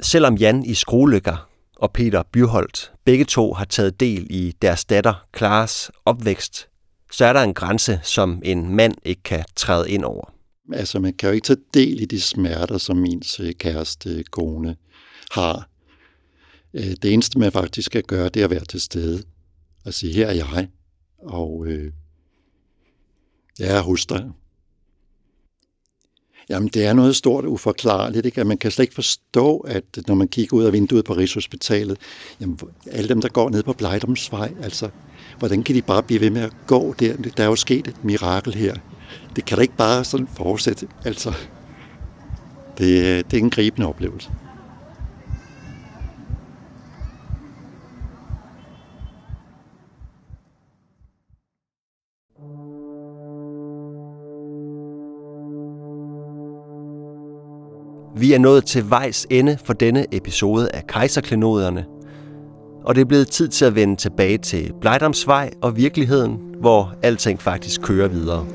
Selvom 0.00 0.36
Jan 0.36 0.64
i 0.64 0.74
Skrolykker 0.74 1.50
og 1.76 1.92
Peter 1.92 2.22
Byrholdt 2.22 2.92
begge 3.04 3.24
to 3.24 3.52
har 3.52 3.64
taget 3.64 4.00
del 4.00 4.26
i 4.30 4.54
deres 4.62 4.84
datter 4.84 5.26
Klares 5.32 5.90
opvækst, 6.04 6.68
så 7.12 7.24
er 7.24 7.32
der 7.32 7.42
en 7.42 7.54
grænse, 7.54 8.00
som 8.02 8.42
en 8.44 8.76
mand 8.76 8.94
ikke 9.04 9.22
kan 9.22 9.44
træde 9.56 9.90
ind 9.90 10.04
over. 10.04 10.35
Altså, 10.72 11.00
man 11.00 11.14
kan 11.14 11.28
jo 11.28 11.34
ikke 11.34 11.44
tage 11.44 11.60
del 11.74 12.00
i 12.00 12.04
de 12.04 12.20
smerter, 12.20 12.78
som 12.78 13.04
ens 13.04 13.40
øh, 13.40 13.52
kæreste, 13.52 14.24
kone 14.30 14.76
har. 15.30 15.68
Øh, 16.74 16.94
det 17.02 17.12
eneste, 17.12 17.38
man 17.38 17.52
faktisk 17.52 17.86
skal 17.86 18.02
gøre, 18.02 18.28
det 18.28 18.40
er 18.40 18.44
at 18.44 18.50
være 18.50 18.64
til 18.64 18.80
stede 18.80 19.22
og 19.84 19.94
sige, 19.94 20.12
her 20.12 20.26
er 20.26 20.32
jeg, 20.32 20.68
og 21.18 21.66
øh, 21.66 21.92
jeg 23.58 23.76
er 23.76 23.82
hos 23.82 24.06
dig. 24.06 24.30
Jamen, 26.48 26.68
det 26.68 26.84
er 26.84 26.92
noget 26.92 27.16
stort 27.16 27.44
og 27.44 27.52
uforklarligt. 27.52 28.26
Ikke? 28.26 28.44
man 28.44 28.58
kan 28.58 28.70
slet 28.70 28.82
ikke 28.82 28.94
forstå, 28.94 29.58
at 29.58 29.84
øh, 29.98 30.04
når 30.08 30.14
man 30.14 30.28
kigger 30.28 30.56
ud 30.56 30.64
af 30.64 30.72
vinduet 30.72 31.04
på 31.04 31.12
Rigshospitalet, 31.12 31.98
jamen, 32.40 32.58
alle 32.90 33.08
dem, 33.08 33.20
der 33.20 33.28
går 33.28 33.50
ned 33.50 33.62
på 33.62 33.72
Blejdomsvej, 33.72 34.54
altså, 34.62 34.90
hvordan 35.38 35.62
kan 35.62 35.74
de 35.74 35.82
bare 35.82 36.02
blive 36.02 36.20
ved 36.20 36.30
med 36.30 36.42
at 36.42 36.52
gå 36.66 36.94
der? 36.98 37.16
Der 37.16 37.42
er 37.42 37.48
jo 37.48 37.56
sket 37.56 37.88
et 37.88 38.04
mirakel 38.04 38.54
her. 38.54 38.74
Det 39.36 39.44
kan 39.44 39.56
da 39.56 39.62
ikke 39.62 39.76
bare 39.76 40.04
sådan 40.04 40.28
fortsætte. 40.36 40.88
Altså, 41.04 41.34
det, 42.78 43.30
det 43.30 43.36
er 43.36 43.42
en 43.42 43.50
gribende 43.50 43.88
oplevelse. 43.88 44.30
Vi 58.18 58.32
er 58.32 58.38
nået 58.38 58.64
til 58.64 58.90
vejs 58.90 59.26
ende 59.30 59.58
for 59.64 59.72
denne 59.72 60.06
episode 60.12 60.68
af 60.74 60.86
Kejserklenoderne, 60.86 61.84
og 62.84 62.94
det 62.94 63.00
er 63.00 63.04
blevet 63.04 63.28
tid 63.28 63.48
til 63.48 63.64
at 63.64 63.74
vende 63.74 63.96
tilbage 63.96 64.38
til 64.38 64.72
Blejdomsvej 64.80 65.50
og 65.62 65.76
virkeligheden, 65.76 66.38
hvor 66.60 66.94
alting 67.02 67.42
faktisk 67.42 67.82
kører 67.82 68.08
videre. 68.08 68.46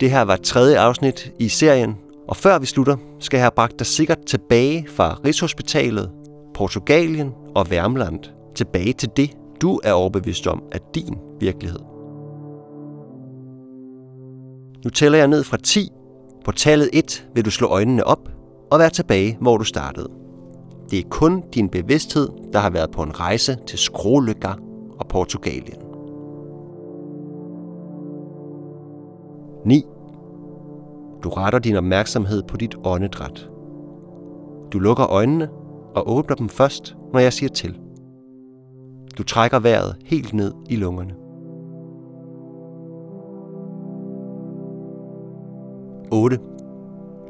Det 0.00 0.10
her 0.10 0.22
var 0.22 0.36
tredje 0.36 0.78
afsnit 0.78 1.32
i 1.38 1.48
serien, 1.48 1.96
og 2.28 2.36
før 2.36 2.58
vi 2.58 2.66
slutter, 2.66 2.96
skal 3.20 3.36
jeg 3.36 3.44
have 3.44 3.50
bragt 3.56 3.78
dig 3.78 3.86
sikkert 3.86 4.18
tilbage 4.26 4.86
fra 4.88 5.18
Rigshospitalet, 5.24 6.10
Portugalien 6.54 7.32
og 7.54 7.70
Værmland. 7.70 8.20
Tilbage 8.54 8.92
til 8.92 9.08
det, 9.16 9.30
du 9.62 9.80
er 9.84 9.92
overbevist 9.92 10.46
om 10.46 10.62
er 10.72 10.78
din 10.94 11.18
virkelighed. 11.40 11.80
Nu 14.84 14.90
tæller 14.90 15.18
jeg 15.18 15.28
ned 15.28 15.44
fra 15.44 15.56
10. 15.56 15.88
På 16.44 16.52
tallet 16.52 16.90
1 16.92 17.26
vil 17.34 17.44
du 17.44 17.50
slå 17.50 17.66
øjnene 17.68 18.04
op 18.04 18.28
og 18.70 18.78
være 18.78 18.90
tilbage, 18.90 19.36
hvor 19.40 19.56
du 19.56 19.64
startede. 19.64 20.08
Det 20.90 20.98
er 20.98 21.08
kun 21.10 21.42
din 21.54 21.68
bevidsthed, 21.68 22.28
der 22.52 22.58
har 22.58 22.70
været 22.70 22.90
på 22.90 23.02
en 23.02 23.20
rejse 23.20 23.56
til 23.66 23.78
Skrålykker 23.78 24.54
og 24.98 25.08
Portugalien. 25.08 25.85
9. 29.66 29.84
Du 31.22 31.28
retter 31.28 31.58
din 31.58 31.76
opmærksomhed 31.76 32.42
på 32.42 32.56
dit 32.56 32.74
åndedræt. 32.84 33.48
Du 34.72 34.78
lukker 34.78 35.06
øjnene 35.06 35.48
og 35.94 36.10
åbner 36.10 36.36
dem 36.36 36.48
først, 36.48 36.96
når 37.12 37.20
jeg 37.20 37.32
siger 37.32 37.50
til. 37.50 37.80
Du 39.18 39.22
trækker 39.22 39.58
vejret 39.58 39.96
helt 40.04 40.34
ned 40.34 40.54
i 40.68 40.76
lungerne. 40.76 41.14
8. 46.12 46.38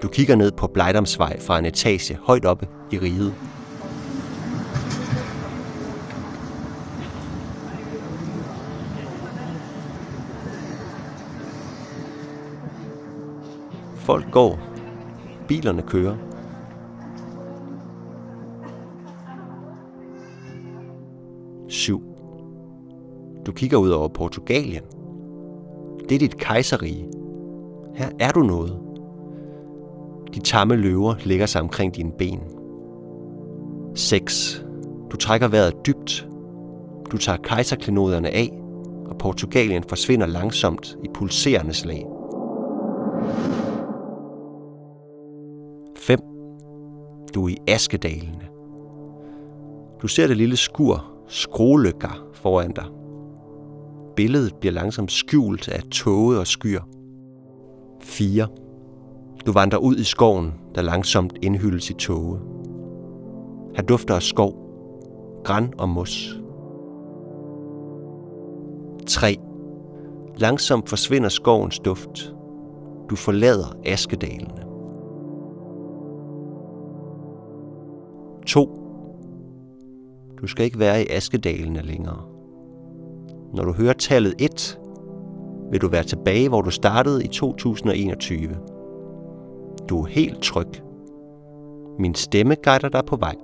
Du 0.02 0.08
kigger 0.08 0.36
ned 0.36 0.52
på 0.52 0.66
Blejdomsvej 0.66 1.40
fra 1.40 1.58
en 1.58 1.64
etage 1.64 2.18
højt 2.22 2.44
oppe 2.44 2.68
i 2.92 2.98
riget. 2.98 3.34
Folk 14.06 14.30
går. 14.30 14.58
Bilerne 15.48 15.82
kører. 15.82 16.16
Syv. 21.68 22.02
Du 23.46 23.52
kigger 23.52 23.76
ud 23.76 23.90
over 23.90 24.08
Portugalien. 24.08 24.82
Det 26.08 26.14
er 26.14 26.18
dit 26.18 26.36
kejserrige. 26.36 27.08
Her 27.94 28.08
er 28.20 28.30
du 28.30 28.40
noget. 28.40 28.78
De 30.34 30.40
tamme 30.40 30.76
løver 30.76 31.14
lægger 31.24 31.46
sig 31.46 31.60
omkring 31.60 31.96
dine 31.96 32.12
ben. 32.18 32.40
6. 33.94 34.64
Du 35.10 35.16
trækker 35.16 35.48
vejret 35.48 35.86
dybt. 35.86 36.28
Du 37.12 37.18
tager 37.18 37.38
kejserklenoderne 37.38 38.30
af, 38.30 38.58
og 39.06 39.18
Portugalien 39.18 39.84
forsvinder 39.88 40.26
langsomt 40.26 40.96
i 41.04 41.08
pulserende 41.14 41.74
slag. 41.74 42.15
Du 47.36 47.48
i 47.48 47.56
askedalene. 47.68 48.48
Du 50.02 50.08
ser 50.08 50.26
det 50.26 50.36
lille 50.36 50.56
skur, 50.56 51.04
skrolykker 51.28 52.26
foran 52.34 52.72
dig. 52.72 52.84
Billedet 54.16 54.54
bliver 54.54 54.72
langsomt 54.72 55.12
skjult 55.12 55.68
af 55.68 55.82
tåge 55.82 56.38
og 56.38 56.46
skyer. 56.46 56.82
4. 58.02 58.48
Du 59.46 59.52
vandrer 59.52 59.78
ud 59.78 59.96
i 59.96 60.04
skoven, 60.04 60.54
der 60.74 60.82
langsomt 60.82 61.32
indhyldes 61.42 61.90
i 61.90 61.94
tåge. 61.94 62.38
Her 63.76 63.82
dufter 63.82 64.14
af 64.14 64.22
skov, 64.22 64.54
græn 65.44 65.72
og 65.78 65.88
mos. 65.88 66.40
3. 69.06 69.36
Langsomt 70.36 70.88
forsvinder 70.88 71.28
skovens 71.28 71.78
duft. 71.78 72.34
Du 73.10 73.16
forlader 73.16 73.76
askedalene. 73.84 74.65
2. 78.46 78.82
Du 80.40 80.46
skal 80.46 80.64
ikke 80.64 80.78
være 80.78 81.02
i 81.02 81.06
askedalene 81.10 81.82
længere. 81.82 82.24
Når 83.54 83.64
du 83.64 83.72
hører 83.72 83.92
tallet 83.92 84.34
1, 84.38 84.78
vil 85.70 85.80
du 85.80 85.88
være 85.88 86.04
tilbage, 86.04 86.48
hvor 86.48 86.62
du 86.62 86.70
startede 86.70 87.24
i 87.24 87.28
2021. 87.28 88.56
Du 89.88 90.02
er 90.02 90.06
helt 90.06 90.42
tryg. 90.42 90.66
Min 91.98 92.14
stemme 92.14 92.54
guider 92.54 92.88
dig 92.88 93.04
på 93.06 93.16
vej. 93.16 93.34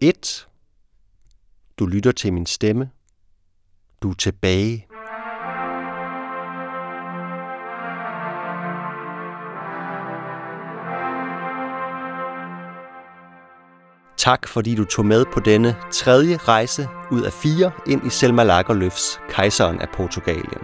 Et. 0.00 0.48
Du 1.78 1.86
lytter 1.86 2.12
til 2.12 2.32
min 2.32 2.46
stemme. 2.46 2.90
Du 4.02 4.10
er 4.10 4.14
tilbage. 4.14 4.86
Tak 14.22 14.48
fordi 14.48 14.74
du 14.74 14.84
tog 14.84 15.06
med 15.06 15.24
på 15.32 15.40
denne 15.40 15.76
tredje 15.90 16.36
rejse 16.36 16.88
ud 17.10 17.22
af 17.22 17.32
fire 17.32 17.70
ind 17.86 18.06
i 18.06 18.10
Selma 18.10 18.44
Lagerlöfs 18.44 19.20
Kejseren 19.28 19.80
af 19.80 19.88
Portugalien. 19.88 20.62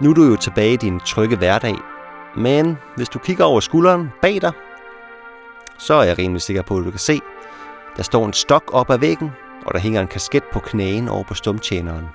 Nu 0.00 0.10
er 0.10 0.14
du 0.14 0.24
jo 0.24 0.36
tilbage 0.36 0.72
i 0.72 0.76
din 0.76 1.00
trygge 1.00 1.36
hverdag, 1.36 1.76
men 2.36 2.78
hvis 2.96 3.08
du 3.08 3.18
kigger 3.18 3.44
over 3.44 3.60
skulderen 3.60 4.10
bag 4.22 4.40
dig, 4.40 4.52
så 5.78 5.94
er 5.94 6.02
jeg 6.02 6.18
rimelig 6.18 6.42
sikker 6.42 6.62
på, 6.62 6.78
at 6.78 6.84
du 6.84 6.90
kan 6.90 7.00
se, 7.00 7.20
der 7.96 8.02
står 8.02 8.26
en 8.26 8.32
stok 8.32 8.64
op 8.72 8.90
ad 8.90 8.98
væggen, 8.98 9.30
og 9.66 9.74
der 9.74 9.80
hænger 9.80 10.00
en 10.00 10.08
kasket 10.08 10.44
på 10.52 10.58
knæen 10.60 11.08
over 11.08 11.24
på 11.24 11.34
stumtjeneren. 11.34 12.06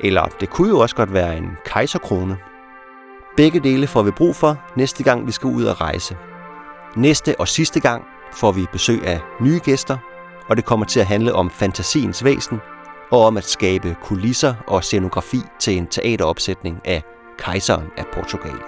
Eller 0.00 0.24
det 0.40 0.50
kunne 0.50 0.68
jo 0.68 0.78
også 0.78 0.96
godt 0.96 1.12
være 1.12 1.36
en 1.36 1.50
kejserkrone. 1.64 2.38
Begge 3.36 3.60
dele 3.60 3.86
får 3.86 4.02
vi 4.02 4.10
brug 4.10 4.36
for 4.36 4.56
næste 4.76 5.04
gang, 5.04 5.26
vi 5.26 5.32
skal 5.32 5.46
ud 5.46 5.64
og 5.64 5.80
rejse. 5.80 6.16
Næste 6.96 7.40
og 7.40 7.48
sidste 7.48 7.80
gang 7.80 8.04
får 8.32 8.52
vi 8.52 8.66
besøg 8.72 9.06
af 9.06 9.20
nye 9.40 9.60
gæster, 9.64 9.98
og 10.48 10.56
det 10.56 10.64
kommer 10.64 10.86
til 10.86 11.00
at 11.00 11.06
handle 11.06 11.34
om 11.34 11.50
fantasiens 11.50 12.24
væsen 12.24 12.60
og 13.10 13.24
om 13.24 13.36
at 13.36 13.44
skabe 13.44 13.96
kulisser 14.02 14.54
og 14.66 14.84
scenografi 14.84 15.40
til 15.60 15.76
en 15.76 15.86
teateropsætning 15.86 16.80
af 16.84 17.02
Kejseren 17.38 17.86
af 17.96 18.04
Portugal. 18.12 18.58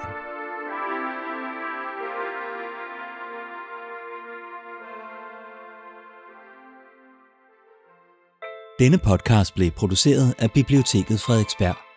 Denne 8.79 8.99
podcast 8.99 9.55
blev 9.55 9.71
produceret 9.71 10.35
af 10.39 10.51
Biblioteket 10.53 11.21
Frederiksberg. 11.21 11.90